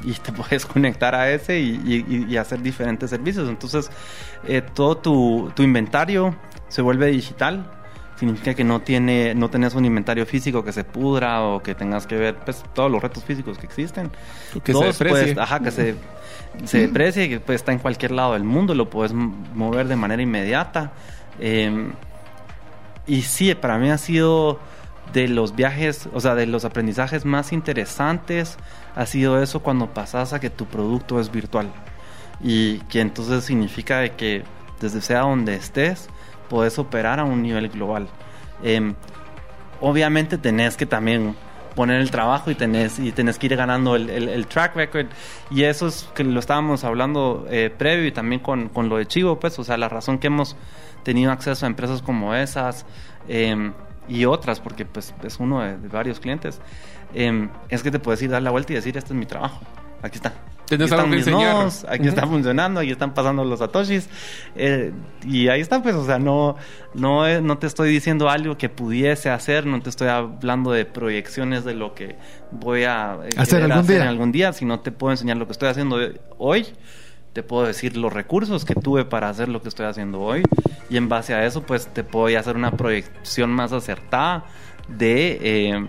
[0.04, 3.50] y te puedes conectar a ese y, hacer diferentes servicios.
[3.50, 3.90] Entonces,
[4.48, 6.36] eh, todo tu, tu, inventario
[6.68, 7.70] se vuelve digital.
[8.24, 12.08] Significa que no tiene, no tenés un inventario físico que se pudra o que tengas
[12.08, 14.10] que ver pues, todos los retos físicos que existen.
[14.64, 15.36] Que se deprecie.
[15.38, 15.96] ajá, que se,
[16.64, 20.22] se deprecie, que puede estar en cualquier lado del mundo, lo puedes mover de manera
[20.22, 20.94] inmediata.
[21.38, 21.92] Em,
[23.08, 24.58] y sí, para mí ha sido
[25.12, 28.58] de los viajes, o sea, de los aprendizajes más interesantes
[28.96, 31.74] ha sido eso cuando pasas a que tu producto es virtual.
[32.42, 34.44] Y que entonces significa de que
[34.80, 36.08] desde sea donde estés,
[36.50, 38.08] puedes operar a un nivel global.
[38.64, 38.96] Em,
[39.82, 41.36] obviamente tenés que también
[41.76, 45.08] poner el trabajo y tenés, y tenés que ir ganando el, track record.
[45.50, 49.08] Y eso es que lo estábamos hablando eh, previo y también con, con, lo de
[49.08, 50.56] Chivo, pues, o sea, la razón que hemos
[51.04, 52.86] tenido acceso a empresas como esas
[53.28, 53.74] em,
[54.08, 56.60] y otras, porque pues es uno de, varios clientes,
[57.14, 59.62] em, es que te puedes ir dar la vuelta y decir, este es mi trabajo,
[60.04, 60.34] aquí está.
[60.66, 61.68] Tienes algo que enseñar.
[61.90, 64.08] aquí está funcionando, aquí están pasando los satoshis.
[64.56, 64.92] Eh,
[65.26, 66.56] y ahí está, pues, o sea, no,
[66.94, 70.86] no, eh, no te estoy diciendo algo que pudiese hacer, no te estoy hablando de
[70.86, 72.18] proyecciones de lo que
[72.52, 74.10] voy a eh, hacer, algún, día.
[74.10, 75.98] algún día, sino te puedo enseñar lo que estoy haciendo
[76.38, 76.68] hoy
[77.34, 80.44] te puedo decir los recursos que tuve para hacer lo que estoy haciendo hoy
[80.88, 84.46] y en base a eso pues te puedo hacer una proyección más acertada
[84.88, 85.88] de eh,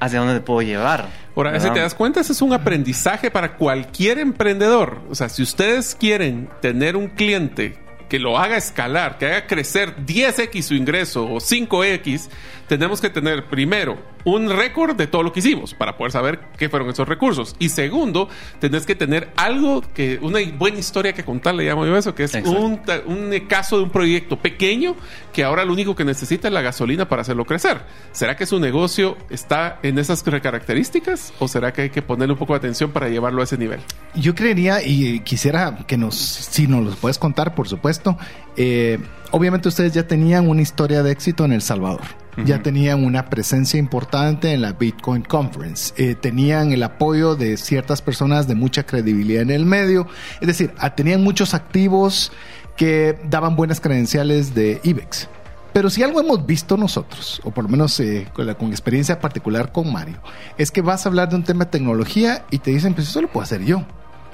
[0.00, 1.08] hacia dónde te puedo llevar.
[1.36, 5.00] Ahora, si te das cuenta, ese es un aprendizaje para cualquier emprendedor.
[5.08, 9.94] O sea, si ustedes quieren tener un cliente que lo haga escalar, que haga crecer
[10.04, 12.28] 10x su ingreso o 5x,
[12.66, 16.68] tenemos que tener primero un récord de todo lo que hicimos para poder saber qué
[16.68, 17.54] fueron esos recursos.
[17.58, 18.28] Y segundo,
[18.58, 22.24] tenés que tener algo que, una buena historia que contar, le llamo yo eso, que
[22.24, 24.96] es un, un, caso de un proyecto pequeño
[25.32, 27.82] que ahora lo único que necesita es la gasolina para hacerlo crecer.
[28.12, 32.38] ¿Será que su negocio está en esas características o será que hay que ponerle un
[32.38, 33.80] poco de atención para llevarlo a ese nivel?
[34.14, 38.16] Yo creería y quisiera que nos, si nos lo puedes contar, por supuesto,
[38.56, 38.98] eh,
[39.30, 42.02] obviamente ustedes ya tenían una historia de éxito en El Salvador.
[42.44, 45.92] Ya tenían una presencia importante en la Bitcoin Conference.
[45.96, 50.06] Eh, tenían el apoyo de ciertas personas de mucha credibilidad en el medio.
[50.40, 52.32] Es decir, tenían muchos activos
[52.76, 55.28] que daban buenas credenciales de IBEX.
[55.72, 59.20] Pero si algo hemos visto nosotros, o por lo menos eh, con, la, con, experiencia
[59.20, 60.16] particular con Mario,
[60.58, 63.22] es que vas a hablar de un tema de tecnología y te dicen, pues eso
[63.22, 63.84] lo puedo hacer yo.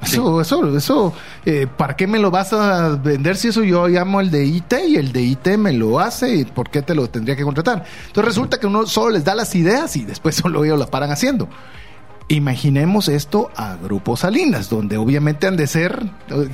[0.03, 1.13] Eso, eso, eso,
[1.45, 4.75] eh, ¿para qué me lo vas a vender si eso yo llamo el de IT
[4.89, 6.35] y el de IT me lo hace?
[6.37, 7.85] ¿Y por qué te lo tendría que contratar?
[8.07, 11.11] Entonces resulta que uno solo les da las ideas y después solo ellos las paran
[11.11, 11.49] haciendo.
[12.29, 16.03] Imaginemos esto a Grupo Salinas, donde obviamente han de ser,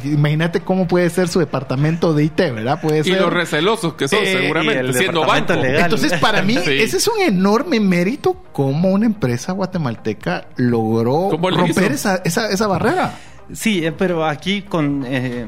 [0.04, 2.78] imagínate cómo puede ser su departamento de IT, ¿verdad?
[2.82, 5.54] Puede y los recelosos que son, eh, seguramente, siendo banco.
[5.54, 12.16] Entonces, para mí, ese es un enorme mérito cómo una empresa guatemalteca logró romper esa,
[12.16, 13.14] esa, esa barrera.
[13.52, 15.04] Sí, eh, pero aquí con...
[15.06, 15.46] Eh,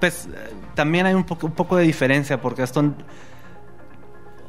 [0.00, 0.28] pues
[0.74, 2.94] también hay un poco, un poco de diferencia porque esto...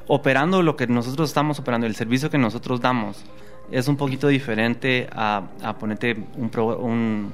[0.07, 3.23] Operando lo que nosotros estamos operando, el servicio que nosotros damos,
[3.71, 6.51] es un poquito diferente a, a ponerte un...
[6.79, 7.33] un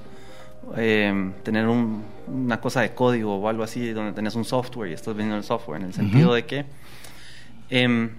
[0.77, 5.15] eh, tener una cosa de código o algo así donde tenés un software y estás
[5.15, 6.65] vendiendo el software en el sentido de que
[7.71, 8.11] em,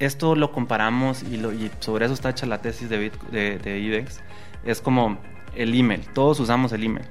[0.00, 3.78] esto lo comparamos y, lo, y, sobre eso está hecha la tesis de, de, de
[3.78, 4.20] IBEX.
[4.64, 5.18] Es como
[5.54, 6.02] el email.
[6.14, 7.06] Todos usamos el email.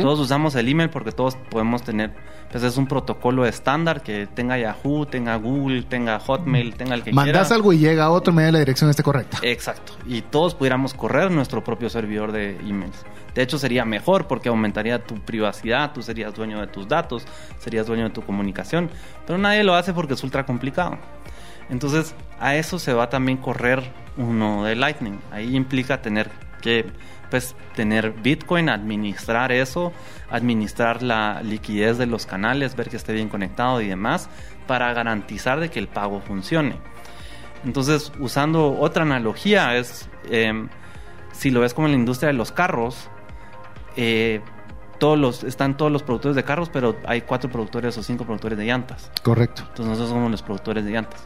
[0.00, 2.12] Todos usamos el email porque todos podemos tener,
[2.50, 7.12] pues es un protocolo estándar que tenga Yahoo, tenga Google, tenga Hotmail, tenga el que
[7.12, 9.38] Mandas algo y llega a otro, medio la dirección esté correcta.
[9.42, 9.92] Exacto.
[10.06, 13.04] Y todos pudiéramos correr nuestro propio servidor de emails.
[13.34, 17.26] De hecho, sería mejor porque aumentaría tu privacidad, tú serías dueño de tus datos,
[17.58, 18.88] serías dueño de tu comunicación.
[19.26, 20.96] Pero nadie lo hace porque es ultra complicado.
[21.68, 23.82] Entonces, a eso se va también correr
[24.16, 25.18] uno de Lightning.
[25.32, 26.30] Ahí implica tener
[26.62, 26.86] que
[27.30, 29.92] pues tener Bitcoin, administrar eso,
[30.30, 34.28] administrar la liquidez de los canales, ver que esté bien conectado y demás,
[34.66, 36.76] para garantizar de que el pago funcione.
[37.64, 40.68] Entonces, usando otra analogía, es em,
[41.32, 43.08] si lo ves como en la industria de los carros,
[43.96, 44.40] eh,
[44.98, 48.58] todos los, están todos los productores de carros, pero hay cuatro productores o cinco productores
[48.58, 49.10] de llantas.
[49.22, 49.62] Correcto.
[49.62, 51.22] Entonces nosotros somos los productores de llantas.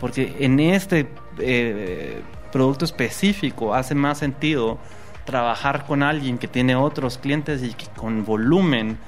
[0.00, 4.78] Porque en este eh, producto específico hace más sentido
[5.24, 8.98] trabajar con alguien que tiene otros clientes y que con volumen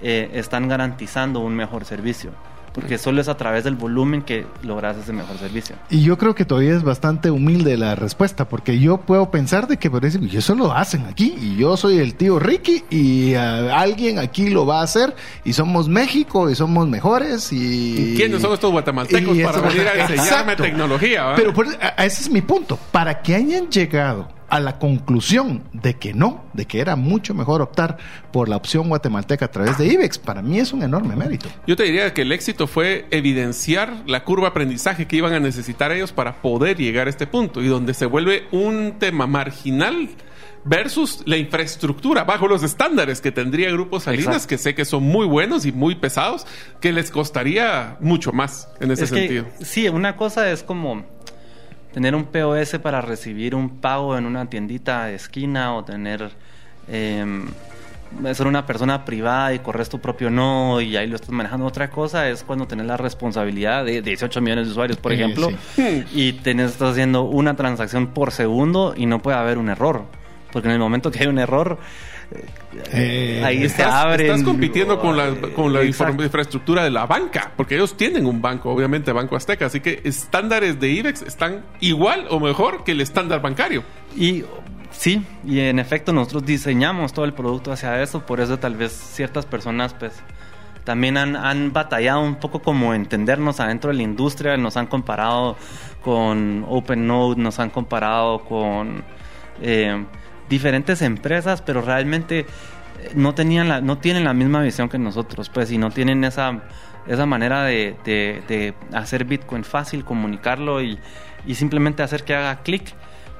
[0.00, 2.32] eh, están garantizando un mejor servicio.
[2.72, 5.76] porque solo es a través del volumen que logras ese mejor servicio.
[5.90, 9.76] Y yo creo que todavía es bastante humilde la respuesta, porque yo puedo pensar de
[9.76, 13.34] que por eso, y eso lo hacen aquí, y yo soy el tío Ricky, y
[13.34, 15.14] uh, alguien aquí lo va a hacer,
[15.44, 18.14] y somos México, y somos mejores, y...
[18.16, 21.24] ¿Quiénes son estos guatemaltecos para venir a enseñarme tecnología?
[21.24, 21.34] ¿va?
[21.36, 25.94] Pero por, a, ese es mi punto, para que hayan llegado a la conclusión de
[25.94, 27.96] que no, de que era mucho mejor optar
[28.32, 31.48] por la opción guatemalteca a través de IBEX, para mí es un enorme mérito.
[31.66, 35.40] Yo te diría que el éxito fue evidenciar la curva de aprendizaje que iban a
[35.40, 40.10] necesitar ellos para poder llegar a este punto y donde se vuelve un tema marginal
[40.66, 44.48] versus la infraestructura bajo los estándares que tendría Grupo Salinas, Exacto.
[44.48, 46.46] que sé que son muy buenos y muy pesados,
[46.78, 49.46] que les costaría mucho más en ese es sentido.
[49.58, 51.06] Que, sí, una cosa es como
[51.92, 56.30] tener un POS para recibir un pago en una tiendita de esquina o tener
[56.88, 57.44] eh,
[58.34, 61.66] ser una persona privada y corres tu propio no y ahí lo estás manejando.
[61.66, 66.04] Otra cosa es cuando tenés la responsabilidad de 18 millones de usuarios, por ejemplo, sí.
[66.12, 70.04] y tenés, estás haciendo una transacción por segundo y no puede haber un error.
[70.52, 71.78] Porque en el momento que hay un error,
[72.92, 74.26] eh, ahí estás, se abre.
[74.26, 78.70] Estás compitiendo con la, con la infraestructura de la banca, porque ellos tienen un banco,
[78.70, 83.42] obviamente Banco Azteca, así que estándares de IBEX están igual o mejor que el estándar
[83.42, 83.84] bancario.
[84.16, 84.44] Y
[84.90, 88.92] sí, y en efecto nosotros diseñamos todo el producto hacia eso, por eso tal vez
[88.92, 90.12] ciertas personas pues
[90.84, 95.56] también han, han, batallado un poco como entendernos adentro de la industria, nos han comparado
[96.02, 99.04] con OpenNode, nos han comparado con
[99.60, 100.04] eh,
[100.52, 102.46] diferentes empresas, pero realmente
[103.14, 106.62] no tenían la, no tienen la misma visión que nosotros, pues, y no tienen esa,
[107.06, 110.98] esa manera de hacer Bitcoin fácil, comunicarlo y,
[111.46, 112.94] y simplemente hacer que haga clic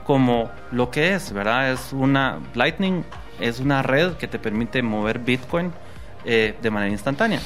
[0.04, 1.72] como lo que es, ¿verdad?
[1.72, 3.04] Es una Lightning,
[3.40, 5.72] es una red que te permite mover Bitcoin
[6.24, 7.40] eh, de manera instantánea.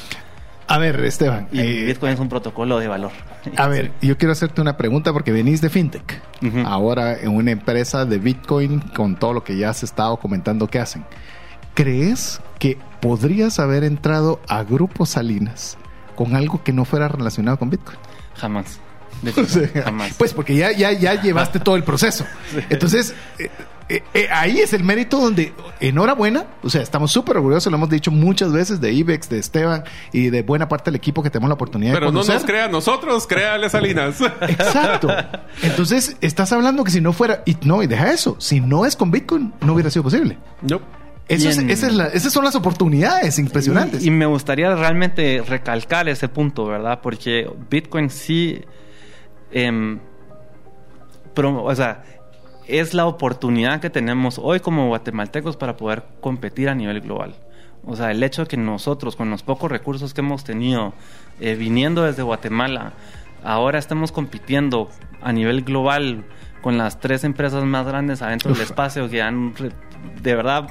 [0.68, 1.48] A ver, Esteban.
[1.52, 3.12] Y eh, Bitcoin es un protocolo de valor.
[3.56, 6.22] A ver, yo quiero hacerte una pregunta porque venís de FinTech.
[6.42, 6.64] Uh -huh.
[6.66, 10.80] Ahora en una empresa de Bitcoin con todo lo que ya has estado comentando que
[10.80, 11.04] hacen.
[11.74, 15.76] ¿Crees que podrías haber entrado a Grupo Salinas
[16.16, 17.98] con algo que no fuera relacionado con Bitcoin?
[18.34, 18.80] Jamás.
[19.36, 20.14] O sea, Jamás.
[20.18, 22.26] Pues porque ya, ya, ya llevaste todo el proceso.
[22.68, 23.50] Entonces, eh,
[23.88, 27.88] eh, eh, ahí es el mérito donde, enhorabuena, o sea, estamos súper orgullosos, lo hemos
[27.88, 31.48] dicho muchas veces de IBEX, de Esteban y de buena parte del equipo que tenemos
[31.48, 32.34] la oportunidad Pero de conocer.
[32.34, 34.20] no nos crea a nosotros, créale Salinas.
[34.40, 35.08] Exacto.
[35.62, 38.96] Entonces, estás hablando que si no fuera, y no, y deja eso, si no es
[38.96, 40.36] con Bitcoin, no hubiera sido posible.
[40.62, 40.80] No.
[41.28, 44.04] Eso es, esa es la, esas son las oportunidades impresionantes.
[44.04, 47.00] Y, y, me gustaría realmente recalcar ese punto, ¿verdad?
[47.02, 48.64] Porque Bitcoin sí...
[49.52, 49.98] Eh,
[51.36, 52.02] pero, o sea,
[52.68, 57.34] es la oportunidad que tenemos hoy como guatemaltecos para poder competir a nivel global.
[57.84, 60.92] O sea, el hecho de que nosotros, con los pocos recursos que hemos tenido,
[61.40, 62.94] eh, viniendo desde Guatemala,
[63.44, 64.90] ahora estemos compitiendo
[65.22, 66.24] a nivel global
[66.62, 68.58] con las tres empresas más grandes adentro Uf.
[68.58, 69.54] del espacio que han
[70.20, 70.68] de verdad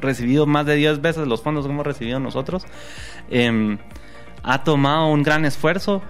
[0.00, 2.66] recibido más de 10 veces los fondos que hemos recibido nosotros,
[3.30, 3.78] eh,
[4.42, 6.02] ha tomado un gran esfuerzo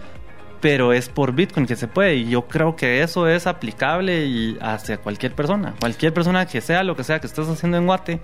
[0.60, 4.58] pero es por Bitcoin que se puede y yo creo que eso es aplicable y
[4.60, 8.20] hacia cualquier persona, cualquier persona que sea lo que sea que estés haciendo en Guate,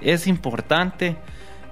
[0.00, 1.16] es importante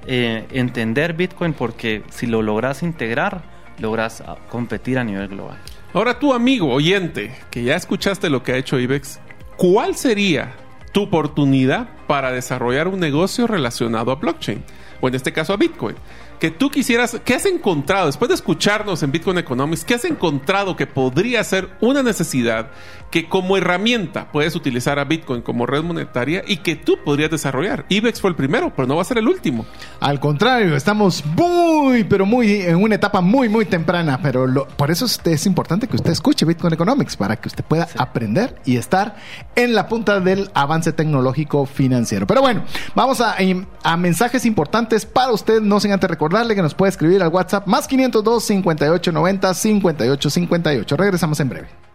[0.06, 3.42] eh, entender Bitcoin porque si lo logras integrar,
[3.78, 5.56] logras competir a nivel global.
[5.92, 9.20] Ahora tu amigo oyente, que ya escuchaste lo que ha hecho IBEX,
[9.56, 10.52] ¿cuál sería
[10.92, 14.62] tu oportunidad para desarrollar un negocio relacionado a blockchain?
[15.00, 15.96] O en este caso a Bitcoin
[16.40, 19.84] que tú quisieras, ¿qué has encontrado después de escucharnos en Bitcoin Economics?
[19.84, 22.70] ¿Qué has encontrado que podría ser una necesidad
[23.10, 27.84] que como herramienta puedes utilizar a Bitcoin como red monetaria y que tú podrías desarrollar?
[27.88, 29.66] IBEX fue el primero, pero no va a ser el último.
[30.00, 34.90] Al contrario, estamos muy, pero muy en una etapa muy, muy temprana, pero lo, por
[34.90, 37.96] eso es, importante que usted escuche Bitcoin Economics para que usted pueda sí.
[37.98, 39.16] aprender y estar
[39.56, 42.26] en la punta del avance tecnológico financiero.
[42.26, 43.36] Pero bueno, vamos a,
[43.82, 47.28] a mensajes importantes para usted, no sin antes recordar recordarle que nos puede escribir al
[47.30, 50.96] WhatsApp más 502 5890 5858.
[50.96, 51.89] Regresamos en breve.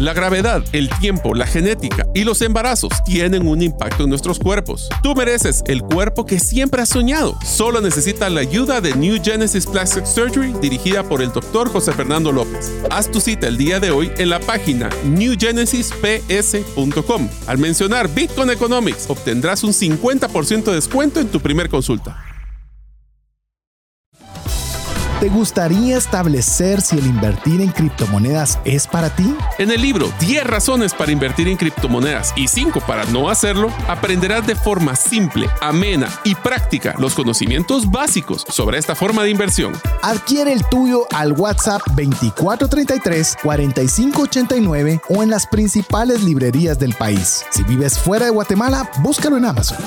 [0.00, 4.88] La gravedad, el tiempo, la genética y los embarazos tienen un impacto en nuestros cuerpos.
[5.04, 7.38] Tú mereces el cuerpo que siempre has soñado.
[7.44, 12.32] Solo necesitas la ayuda de New Genesis Plastic Surgery dirigida por el doctor José Fernando
[12.32, 12.72] López.
[12.90, 17.28] Haz tu cita el día de hoy en la página newgenesisps.com.
[17.46, 22.33] Al mencionar Bitcoin Economics, obtendrás un 50% de descuento en tu primer consulta.
[25.24, 29.34] ¿Te gustaría establecer si el invertir en criptomonedas es para ti?
[29.56, 34.46] En el libro 10 razones para invertir en criptomonedas y 5 para no hacerlo, aprenderás
[34.46, 39.72] de forma simple, amena y práctica los conocimientos básicos sobre esta forma de inversión.
[40.02, 47.46] Adquiere el tuyo al WhatsApp 2433 4589 o en las principales librerías del país.
[47.50, 49.78] Si vives fuera de Guatemala, búscalo en Amazon.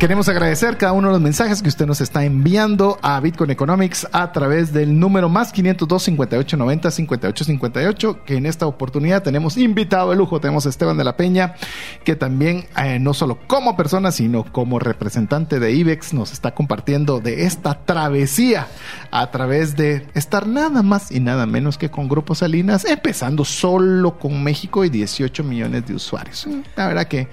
[0.00, 4.08] Queremos agradecer cada uno de los mensajes que usted nos está enviando a Bitcoin Economics
[4.12, 9.58] a través del número más 502 58 90 58 58, que en esta oportunidad tenemos
[9.58, 11.54] invitado de lujo, tenemos a Esteban de la Peña,
[12.02, 17.20] que también eh, no solo como persona, sino como representante de IBEX nos está compartiendo
[17.20, 18.68] de esta travesía
[19.10, 24.18] a través de estar nada más y nada menos que con Grupo Salinas, empezando solo
[24.18, 26.48] con México y 18 millones de usuarios.
[26.74, 27.28] La verdad que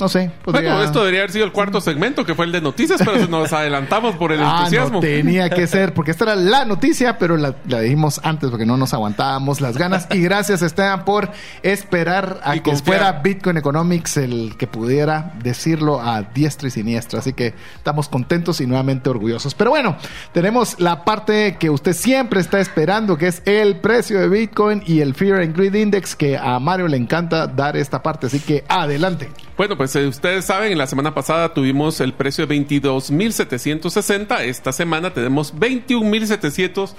[0.00, 0.30] no sé.
[0.44, 0.74] Podría...
[0.74, 3.52] Bueno, esto debería haber sido el cuarto segmento, que fue el de noticias, pero nos
[3.52, 4.94] adelantamos por el ah, entusiasmo.
[4.94, 8.76] No, tenía que ser, porque esta era la noticia, pero la, dijimos antes porque no
[8.76, 10.06] nos aguantábamos las ganas.
[10.12, 11.30] Y gracias, Esteban, por
[11.62, 17.20] esperar a que fuera Bitcoin Economics el que pudiera decirlo a diestra y siniestra.
[17.20, 19.54] Así que estamos contentos y nuevamente orgullosos.
[19.54, 19.96] Pero bueno,
[20.32, 25.00] tenemos la parte que usted siempre está esperando, que es el precio de Bitcoin y
[25.00, 28.26] el Fear and Greed Index, que a Mario le encanta dar esta parte.
[28.28, 29.28] Así que adelante.
[29.58, 34.42] Bueno, pues eh, ustedes saben, la semana pasada tuvimos el precio de 22.760.
[34.42, 36.94] Esta semana tenemos 21.700.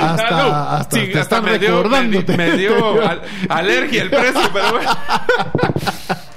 [0.00, 2.94] Hasta, hasta, sí, hasta me dio, me, dio
[3.50, 4.90] alergia el precio, pero bueno.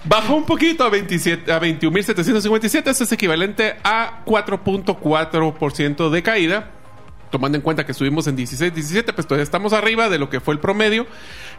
[0.03, 2.89] Bajó un poquito a, 27, a 21.757.
[2.89, 6.71] Eso es equivalente a 4.4% de caída.
[7.31, 10.41] Tomando en cuenta que estuvimos en 16, 17, pues todavía estamos arriba de lo que
[10.41, 11.07] fue el promedio.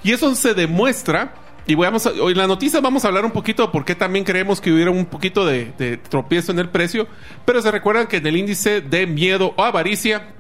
[0.05, 1.33] Y eso se demuestra
[1.67, 4.61] y hoy en la noticia vamos a hablar un poquito de por qué también creemos
[4.61, 7.09] que hubiera un poquito de, tropiezo en el precio.
[7.45, 10.35] Pero se recuerdan que en el índice de miedo o avaricia,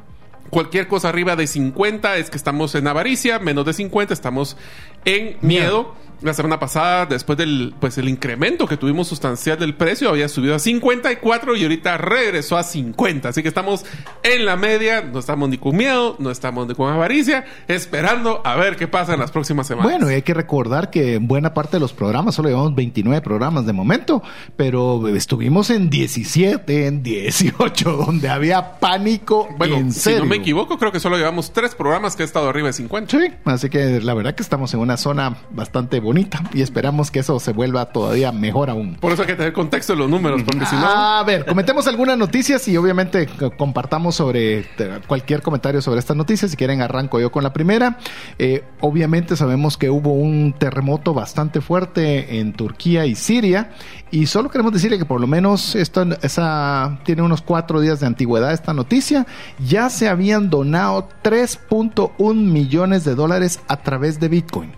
[0.51, 4.57] cualquier cosa arriba de 50 es que estamos en avaricia, menos de 50 estamos
[5.05, 10.08] en miedo la semana pasada, después del pues el incremento que tuvimos sustancial del precio,
[10.08, 13.28] había subido a 54 y ahorita regresó a 50.
[13.28, 13.84] Así que estamos
[14.22, 18.56] en la media, no estamos ni con miedo, no estamos ni con avaricia, esperando a
[18.56, 19.90] ver qué pasa en las próximas semanas.
[19.90, 23.20] Bueno, y hay que recordar que en buena parte de los programas, solo llevamos 29
[23.20, 24.22] programas de momento,
[24.56, 29.48] pero estuvimos en 17, en 18, donde había pánico.
[29.58, 32.48] Bueno, en si no me equivoco, creo que solo llevamos tres programas que he estado
[32.48, 33.18] arriba de 50.
[33.18, 37.18] Sí, así que la verdad que estamos en una zona bastante bonita y esperamos que
[37.18, 38.96] eso se vuelva todavía mejor aún.
[38.96, 40.86] Por eso hay que tener contexto en los números, porque si no...
[40.86, 43.28] A ver, comentemos algunas noticias y obviamente
[43.59, 44.64] compartamos sobre
[45.07, 46.50] cualquier comentario sobre estas noticias.
[46.50, 47.98] Si quieren, arranco yo con la primera.
[48.38, 53.70] Eh, obviamente sabemos que hubo un terremoto bastante fuerte en Turquía y Siria
[54.11, 58.07] y solo queremos decirle que por lo menos esto, esa, tiene unos cuatro días de
[58.07, 59.26] antigüedad esta noticia.
[59.59, 64.72] Ya se habían donado 3.1 millones de dólares a través de Bitcoin.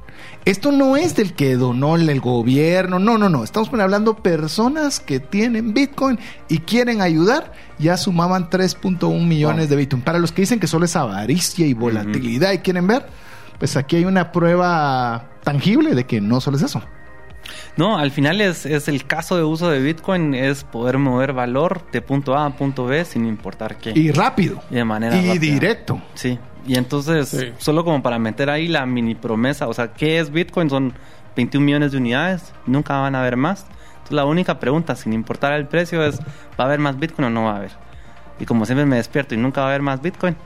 [0.45, 3.45] Esto no es del que donó el gobierno, no, no, no.
[3.45, 6.19] Estamos hablando personas que tienen Bitcoin
[6.49, 7.53] y quieren ayudar.
[7.79, 10.03] Ya sumaban 3.1 millones de Bitcoin.
[10.03, 13.07] Para los que dicen que solo es avaricia y volatilidad y quieren ver,
[13.59, 16.83] pues aquí hay una prueba tangible de que no solo es eso.
[17.77, 21.91] No, al final es, es, el caso de uso de Bitcoin, es poder mover valor
[21.93, 23.93] de punto A a punto B sin importar qué.
[23.95, 24.61] Y rápido.
[24.71, 26.01] Y de manera Y directo.
[26.15, 26.39] Sí.
[26.69, 30.69] Y entonces, solo como para meter ahí la mini promesa, o sea, ¿qué es Bitcoin?
[30.69, 30.93] Son
[31.35, 33.65] 21 millones de unidades, nunca van a haber más.
[33.93, 36.25] Entonces, la única pregunta, sin importar el precio, es, ¿va
[36.59, 37.71] a haber más Bitcoin o no va a haber?
[38.39, 40.37] Y como siempre me despierto y nunca va a haber más Bitcoin,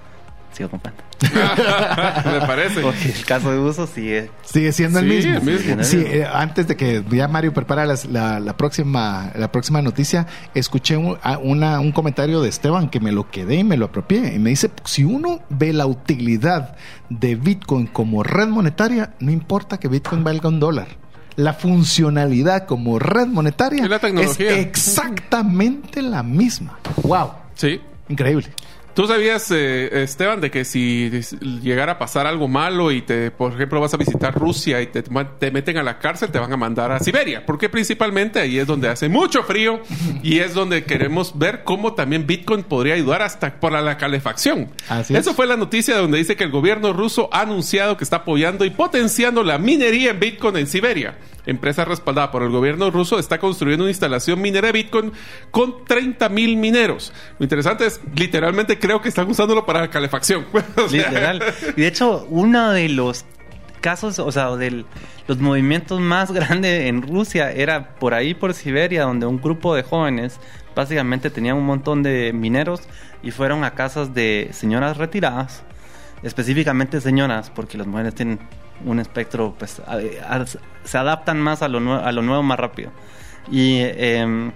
[0.52, 1.02] sigo comprando.
[1.22, 2.80] Me parece.
[2.82, 4.30] Porque el caso de uso sigue.
[4.42, 5.40] Sigue siendo el mismo.
[5.82, 11.18] Sí, eh, antes de que ya Mario prepara la, próxima, la próxima noticia, escuché un,
[11.42, 14.34] un comentario de Esteban que me lo quedé y me lo apropié.
[14.34, 16.76] Y me dice: si uno ve la utilidad
[17.08, 21.02] de Bitcoin como red monetaria, no importa que Bitcoin valga un dólar
[21.36, 23.88] la funcionalidad como red monetaria
[24.20, 26.78] es exactamente la misma.
[27.02, 27.30] Wow.
[27.54, 27.80] Sí.
[28.08, 28.48] Increíble.
[28.94, 31.10] ¿Tú sabías, eh, Esteban, de que si
[31.62, 35.02] llegara a pasar algo malo y te, por ejemplo, vas a visitar Rusia y te,
[35.02, 37.46] te, meten a la cárcel, te van a mandar a Siberia?
[37.46, 39.80] Porque principalmente ahí es donde hace mucho frío
[40.22, 44.68] y es donde queremos ver cómo también Bitcoin podría ayudar hasta por la calefacción.
[45.08, 48.66] Eso fue la noticia donde dice que el gobierno ruso ha anunciado que está apoyando
[48.66, 51.16] y potenciando la minería en Bitcoin en Siberia
[51.46, 55.12] empresa respaldada por el gobierno ruso, está construyendo una instalación minera de Bitcoin
[55.50, 57.12] con 30 mil mineros.
[57.38, 60.46] Lo interesante es, literalmente creo que están usándolo para calefacción.
[60.90, 61.42] Literal.
[61.76, 63.24] Y de hecho, uno de los
[63.80, 64.84] casos, o sea, de
[65.26, 69.82] los movimientos más grandes en Rusia era por ahí, por Siberia, donde un grupo de
[69.82, 70.38] jóvenes
[70.74, 72.82] básicamente tenían un montón de mineros
[73.22, 75.62] y fueron a casas de señoras retiradas,
[76.22, 78.38] específicamente señoras, porque las mujeres tienen
[78.84, 79.98] un espectro, pues a-
[80.36, 80.44] a-
[80.84, 82.90] se adaptan más a lo, nue- a lo nuevo más rápido.
[83.50, 84.52] Y em,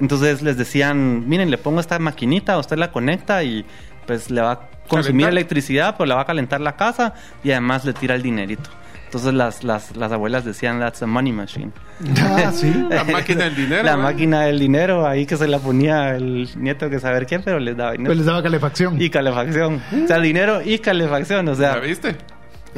[0.00, 3.64] entonces les decían, miren, le pongo esta maquinita, usted la conecta y
[4.06, 5.32] pues le va a consumir Calentar.
[5.32, 7.14] electricidad, pues le va a calentar la casa
[7.44, 8.70] y además le tira el dinerito.
[9.04, 11.72] Entonces las, las, las abuelas decían, that's a money machine.
[12.20, 12.70] Ah, sí.
[12.90, 13.96] La máquina del dinero, La ¿eh?
[13.96, 17.74] máquina del dinero, ahí que se la ponía el nieto que saber quién, pero les
[17.76, 18.08] daba dinero.
[18.10, 19.00] Pues les daba calefacción.
[19.00, 19.82] Y calefacción.
[20.04, 21.76] O sea, dinero y calefacción, o sea.
[21.76, 22.16] ¿La viste?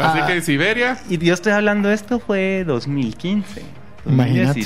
[0.00, 0.26] Así Ah.
[0.26, 3.62] que Siberia, Y yo estoy hablando, esto fue 2015,
[4.06, 4.60] Imagínate.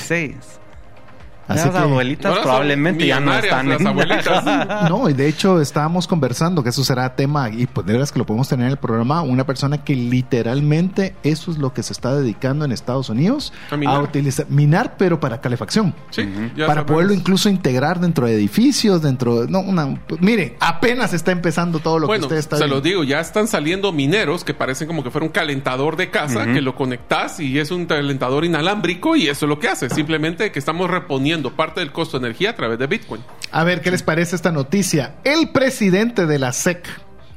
[1.48, 1.48] 2016.
[1.48, 4.44] Así Las que- abuelitas probablemente ya no están las en abuelitas.
[4.88, 8.18] No, y de hecho estábamos conversando que eso será tema y pues de veras que
[8.18, 11.92] lo podemos tener en el programa, una persona que literalmente eso es lo que se
[11.92, 14.02] está dedicando en Estados Unidos A minar.
[14.02, 15.94] utilizar minar pero para calefacción.
[16.10, 16.22] sí,
[16.56, 16.84] para sabemos.
[16.92, 19.48] poderlo incluso integrar dentro de edificios, dentro de...
[19.50, 23.04] No, una, mire, apenas está empezando todo lo bueno, que usted está se lo digo,
[23.04, 26.74] ya están saliendo mineros que parecen como que fuera un calentador de casa, que lo
[26.74, 29.90] conectas y es un calentador inalámbrico y eso es lo que hace.
[29.90, 33.22] Simplemente que estamos reponiendo parte del costo de energía a través de Bitcoin.
[33.50, 35.16] A ver, ¿qué les parece esta noticia?
[35.24, 36.86] El presidente de la SEC,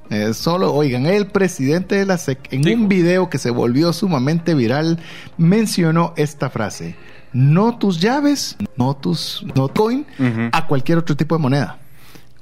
[0.09, 4.53] eh, solo oigan, el presidente de la SEC, en un video que se volvió sumamente
[4.53, 4.99] viral,
[5.37, 6.95] mencionó esta frase:
[7.33, 10.05] No tus llaves, no tus no coin,
[10.51, 11.79] a cualquier otro tipo de moneda.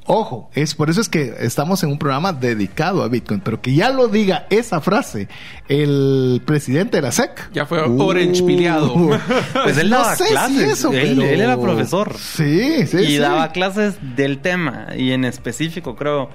[0.07, 3.73] Ojo, es por eso es que estamos en un programa dedicado a Bitcoin, pero que
[3.73, 5.27] ya lo diga esa frase
[5.67, 7.49] el presidente de la SEC.
[7.53, 8.93] Ya fue orange pileado.
[9.63, 12.13] Pues él no daba sé si clases, eso, él- pero- él era profesor.
[12.19, 13.17] Sí, sí, y sí.
[13.17, 16.29] daba clases del tema y en específico creo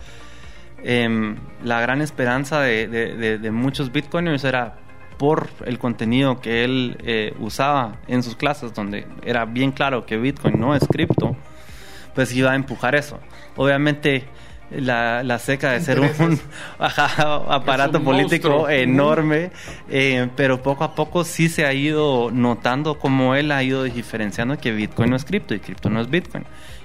[0.83, 4.79] em, la gran esperanza de, de- de- de muchos bitcoiners era
[5.19, 10.17] por el contenido que él eh, usaba en sus clases donde era bien claro que
[10.17, 11.37] bitcoin no es cripto
[12.15, 13.19] pues iba a empujar eso
[13.57, 14.25] obviamente
[14.71, 16.39] la, la seca de ser un
[16.79, 18.69] ajá, aparato un político monstruo.
[18.71, 19.51] enorme,
[19.89, 24.59] eh, pero poco a poco sí se ha ido notando cómo él ha ido diferenciando
[24.59, 26.45] que Bitcoin no es cripto y cripto no es Bitcoin.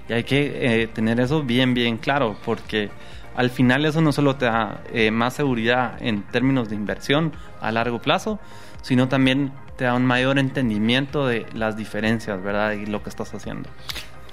[0.10, 2.90] Y hay que eh, tener eso bien, bien claro, porque
[3.36, 7.72] al final eso no solo te da eh, más seguridad en términos de inversión a
[7.72, 8.40] largo plazo,
[8.82, 12.74] sino también te da un mayor entendimiento de las diferencias, ¿verdad?
[12.74, 13.70] Y lo que estás haciendo.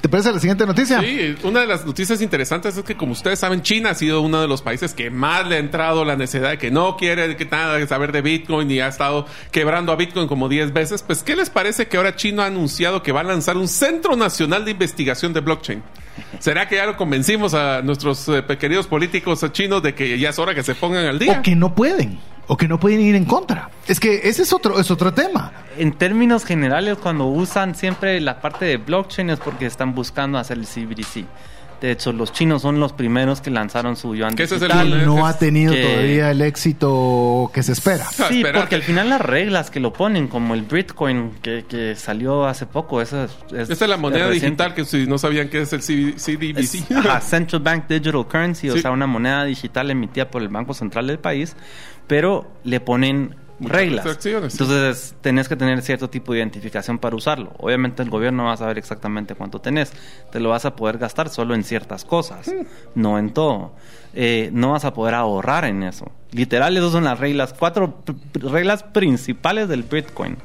[0.03, 1.01] ¿Te parece la siguiente noticia?
[1.01, 4.41] Sí, una de las noticias interesantes es que, como ustedes saben, China ha sido uno
[4.41, 7.45] de los países que más le ha entrado la necesidad de que no quiere que
[7.45, 11.05] nada saber de Bitcoin y ha estado quebrando a Bitcoin como 10 veces.
[11.05, 14.17] Pues, ¿qué les parece que ahora China ha anunciado que va a lanzar un Centro
[14.17, 15.85] Nacional de Investigación de Blockchain?
[16.41, 20.39] ¿Será que ya lo convencimos a nuestros eh, queridos políticos chinos de que ya es
[20.41, 21.39] hora que se pongan al día?
[21.39, 22.19] O que no pueden.
[22.53, 23.71] O que no pueden ir en contra.
[23.87, 25.53] Es que ese es otro, es otro tema.
[25.79, 30.59] En términos generales, cuando usan siempre la parte de blockchain es porque están buscando hacer
[30.59, 31.25] el CBDC.
[31.81, 34.69] De hecho, los chinos son los primeros que lanzaron su yuan Que ese es el
[34.69, 34.89] digital.
[34.91, 35.07] moneda.
[35.07, 38.05] No ha tenido que- todavía el éxito que se espera.
[38.07, 38.59] Ah, Sí, espérate.
[38.61, 42.67] porque al final las reglas que lo ponen, como el Bitcoin que, que salió hace
[42.67, 43.31] poco, eso es...
[43.53, 44.47] es- Esta es la moneda reciente.
[44.65, 46.75] digital que si no sabían que es el CD CDBC.
[46.91, 50.75] Es, ajá, Central Bank Digital Currency, o sea, una moneda digital emitida por el Banco
[50.75, 51.57] Central del país,
[52.13, 54.07] pero le ponen Muchas reglas.
[54.27, 57.53] Entonces, tenés que tener cierto tipo de identificación para usarlo.
[57.59, 59.93] Obviamente, el gobierno va a saber exactamente cuánto tenés.
[60.31, 62.67] Te lo vas a poder gastar solo en ciertas cosas, Hmm.
[62.97, 63.73] no en todo.
[64.13, 66.11] Eh, no vas a poder ahorrar en eso.
[66.33, 68.03] Literal, esas son las reglas, cuatro
[68.35, 70.37] reglas principales del Bitcoin.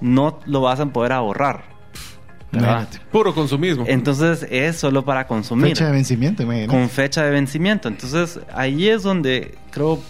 [0.00, 1.64] No lo vas a poder ahorrar.
[3.12, 3.84] Puro consumismo.
[3.86, 6.70] Entonces, es solo para consumir Fecha de vencimiento, imagínate.
[6.70, 7.86] con fecha de vencimiento.
[7.88, 10.00] Entonces, ahí es donde creo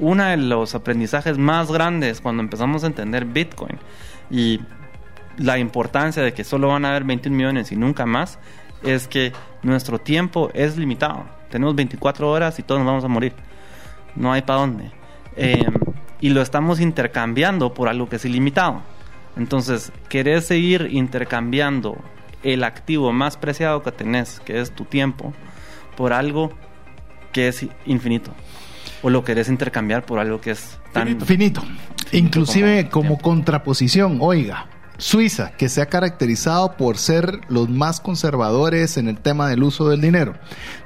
[0.00, 3.78] uno de los aprendizajes más grandes cuando empezamos a entender Bitcoin
[4.30, 4.60] y
[5.36, 8.38] la importancia de que solo van a haber 21 millones y nunca más,
[8.82, 9.32] es que
[9.62, 11.24] nuestro tiempo es limitado.
[11.50, 13.34] Tenemos 24 horas y todos nos vamos a morir.
[14.16, 14.90] No hay para dónde.
[15.36, 15.66] Eh,
[16.20, 18.82] y lo estamos intercambiando por algo que es ilimitado.
[19.36, 21.96] Entonces, querés seguir intercambiando
[22.42, 25.32] el activo más preciado que tenés, que es tu tiempo,
[25.96, 26.52] por algo
[27.32, 28.32] que es infinito.
[29.02, 31.20] O lo querés intercambiar por algo que es tan...
[31.20, 31.62] Finito.
[32.12, 34.66] Inclusive como como contraposición, oiga,
[35.00, 39.88] Suiza, que se ha caracterizado por ser los más conservadores en el tema del uso
[39.88, 40.34] del dinero,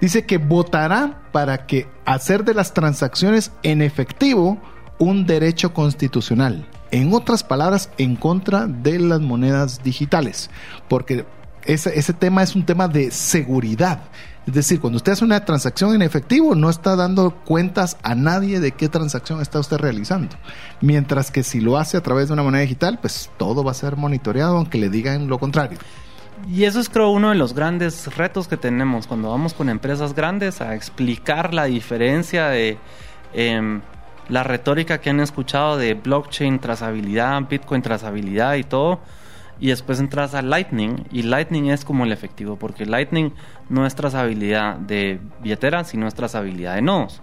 [0.00, 4.58] dice que votará para que hacer de las transacciones en efectivo
[4.98, 6.66] un derecho constitucional.
[6.92, 10.48] En otras palabras, en contra de las monedas digitales,
[10.88, 11.26] porque
[11.66, 14.02] ese, ese tema es un tema de seguridad.
[14.46, 18.60] Es decir, cuando usted hace una transacción en efectivo, no está dando cuentas a nadie
[18.60, 20.36] de qué transacción está usted realizando.
[20.82, 23.74] Mientras que si lo hace a través de una moneda digital, pues todo va a
[23.74, 25.78] ser monitoreado, aunque le digan lo contrario.
[26.50, 30.14] Y eso es creo uno de los grandes retos que tenemos cuando vamos con empresas
[30.14, 32.76] grandes a explicar la diferencia de
[33.32, 33.80] em,
[34.28, 39.00] la retórica que han escuchado de blockchain, trazabilidad, Bitcoin, trazabilidad y todo.
[39.60, 43.32] Y después entras a Lightning y Lightning es como el efectivo, porque Lightning
[43.68, 47.22] no es trazabilidad de billetera, sino es trazabilidad de nodos.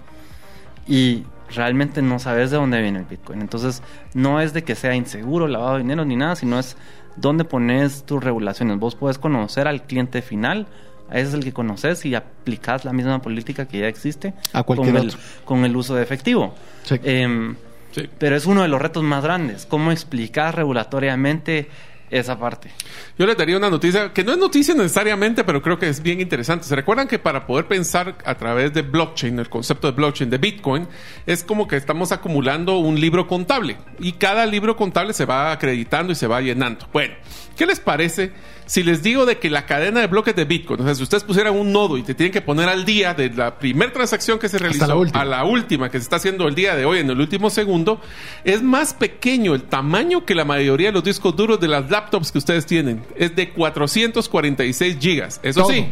[0.88, 1.23] Y
[1.53, 3.41] realmente no sabes de dónde viene el Bitcoin.
[3.41, 6.77] Entonces no es de que sea inseguro, lavado de dinero ni nada, sino es
[7.17, 8.79] dónde pones tus regulaciones.
[8.79, 10.67] Vos puedes conocer al cliente final,
[11.11, 14.95] ese es el que conoces y aplicas la misma política que ya existe a cualquier
[14.95, 15.19] con, otro.
[15.19, 16.55] El, con el uso de efectivo.
[16.84, 16.95] Sí.
[17.03, 17.55] Eh,
[17.91, 18.09] Sí.
[18.17, 21.69] Pero es uno de los retos más grandes, cómo explicar regulatoriamente
[22.12, 22.70] esa parte.
[23.18, 26.20] Yo les daría una noticia que no es noticia necesariamente, pero creo que es bien
[26.20, 26.66] interesante.
[26.66, 30.38] ¿Se recuerdan que para poder pensar a través de blockchain, el concepto de blockchain, de
[30.38, 30.88] Bitcoin,
[31.26, 36.12] es como que estamos acumulando un libro contable y cada libro contable se va acreditando
[36.12, 36.88] y se va llenando?
[36.91, 37.16] Bueno,
[37.55, 38.34] ¿qué les parece
[38.66, 41.24] si les digo de que la cadena de bloques de Bitcoin, o sea, si ustedes
[41.24, 44.49] pusieran un nodo y te tienen que poner al día de la primera transacción que
[44.49, 47.09] se realizó la a la última que se está haciendo el día de hoy en
[47.09, 48.01] el último segundo,
[48.43, 52.32] es más pequeño el tamaño que la mayoría de los discos duros de las laptops
[52.32, 53.03] que ustedes tienen.
[53.16, 55.39] Es de 446 gigas.
[55.43, 55.72] Eso Todo.
[55.72, 55.88] sí,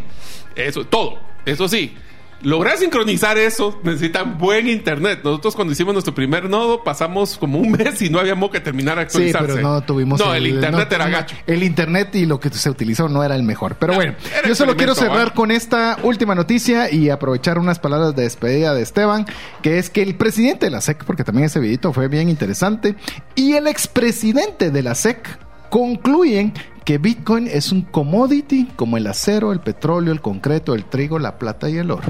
[0.56, 1.20] eso, todo.
[1.46, 1.96] Eso sí.
[2.42, 5.20] Lograr sincronizar eso necesitan buen internet.
[5.24, 8.98] Nosotros cuando hicimos nuestro primer nodo pasamos como un mes y no habíamos que terminar
[8.98, 9.56] de Sí, actualizarse.
[9.56, 10.20] pero no tuvimos.
[10.20, 11.36] No, el, internet no, era no, gacho.
[11.48, 13.76] El internet y lo que se utilizó no era el mejor.
[13.76, 14.16] Pero bueno,
[14.48, 15.34] yo solo quiero cerrar ¿va?
[15.34, 19.26] con esta última noticia y aprovechar unas palabras de despedida de Esteban,
[19.62, 22.96] que es que el presidente de la SEC, porque también ese videito fue bien interesante,
[23.36, 25.40] y el expresidente de la SEC
[25.70, 26.54] concluyen
[26.86, 31.38] que Bitcoin es un commodity como el acero, el petróleo, el concreto, el trigo, la
[31.38, 32.08] plata y el oro.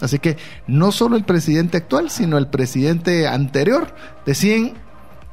[0.00, 3.94] Así que no solo el presidente actual, sino el presidente anterior
[4.26, 4.74] decían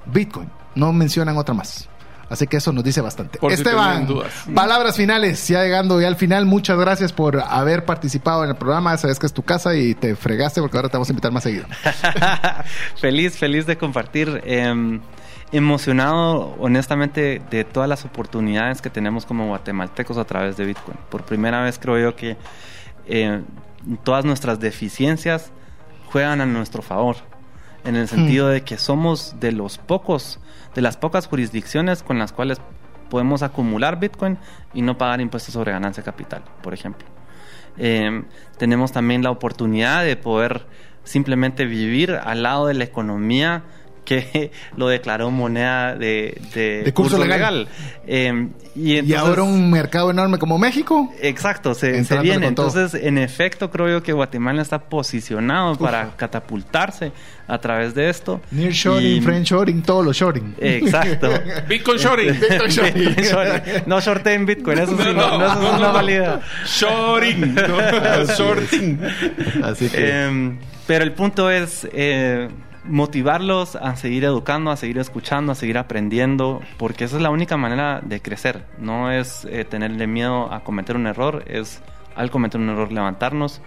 [0.06, 0.50] Bitcoin.
[0.76, 1.90] No mencionan otra más.
[2.30, 3.40] Así que eso nos dice bastante.
[3.40, 4.32] Por Esteban, dudas.
[4.56, 5.46] palabras finales.
[5.50, 8.96] Ya llegando ya al final, muchas gracias por haber participado en el programa.
[8.96, 11.44] Sabes que es tu casa y te fregaste porque ahora te vamos a invitar más
[11.44, 11.66] seguido.
[12.96, 14.42] feliz, feliz de compartir.
[14.46, 15.02] eh,
[15.52, 20.98] emocionado, honestamente, de todas las oportunidades que tenemos como guatemaltecos a través de Bitcoin.
[21.10, 22.38] Por primera vez creo yo que
[23.08, 23.42] eh,
[24.04, 25.52] todas nuestras deficiencias
[26.12, 27.18] juegan a nuestro favor.
[27.84, 30.40] En el sentido de que somos de los pocos,
[30.76, 32.62] de las pocas jurisdicciones con las cuales
[33.10, 34.38] podemos acumular Bitcoin
[34.74, 37.08] y no pagar impuestos sobre ganancia capital, por ejemplo.
[37.78, 38.24] Eh,
[38.58, 40.68] tenemos también la oportunidad de poder
[41.04, 43.64] simplemente vivir al lado de la economía
[44.06, 47.68] que lo declaró moneda de, de, De curso legal.
[48.08, 51.14] Eh, y, ahora un mercado enorme como México.
[51.22, 52.52] Exacto, se, se viene.
[52.52, 52.68] todo.
[52.68, 57.12] Entonces, en efecto, creo yo que Guatemala está posicionado para catapultarse
[57.48, 58.40] a través de esto.
[58.52, 60.56] Nearshoring, Y- friendshoring, todos los shoring.
[60.60, 61.30] Exacto.
[61.68, 62.40] Bitcoin shorting.
[62.40, 62.94] Bitcoin shoring.
[62.94, 63.84] Bitcoin shorting.
[63.88, 66.42] no shorteen Bitcoin, eso sí, no, no, eso es una valida.
[66.66, 67.54] Shorting.
[67.56, 69.00] no, shorting.
[69.64, 72.50] Así que Eh, pero el punto es eh,
[72.84, 77.58] motivarlos a seguir educando, a seguir escuchando, a seguir aprendiendo, porque esa es la única
[77.58, 78.66] manera de crecer.
[78.78, 81.82] No es eh, tenerle miedo a cometer un error, es
[82.16, 83.62] al cometer un error levantarnos,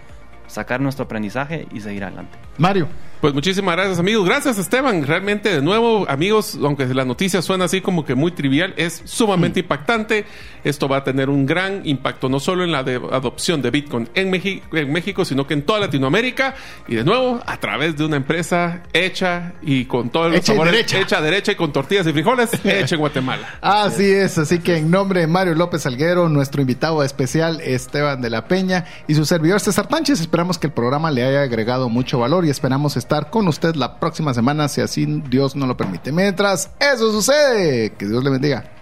[0.47, 2.37] sacar nuestro aprendizaje y seguir adelante.
[2.57, 2.87] Mario.
[3.21, 4.25] Pues muchísimas gracias amigos.
[4.25, 5.05] Gracias Esteban.
[5.05, 9.61] Realmente de nuevo amigos, aunque la noticia suena así como que muy trivial, es sumamente
[9.61, 10.25] impactante.
[10.63, 14.09] Esto va a tener un gran impacto no solo en la de- adopción de Bitcoin
[14.15, 14.33] en,
[14.73, 16.55] en México, sino que en toda Latinoamérica.
[16.87, 20.73] Y de nuevo, a través de una empresa hecha y con todos los Hecha sabores,
[20.73, 20.99] derecha.
[20.99, 23.57] hecha derecha y con tortillas y frijoles, hecha en Guatemala.
[23.61, 28.29] Así es, así que en nombre de Mario López Salguero, nuestro invitado especial Esteban de
[28.29, 32.19] la Peña y su servidor César Tánchez, esperamos que el programa le haya agregado mucho
[32.19, 36.11] valor y esperamos estar con usted la próxima semana, si así Dios nos lo permite.
[36.11, 38.74] Mientras eso sucede, que Dios le bendiga.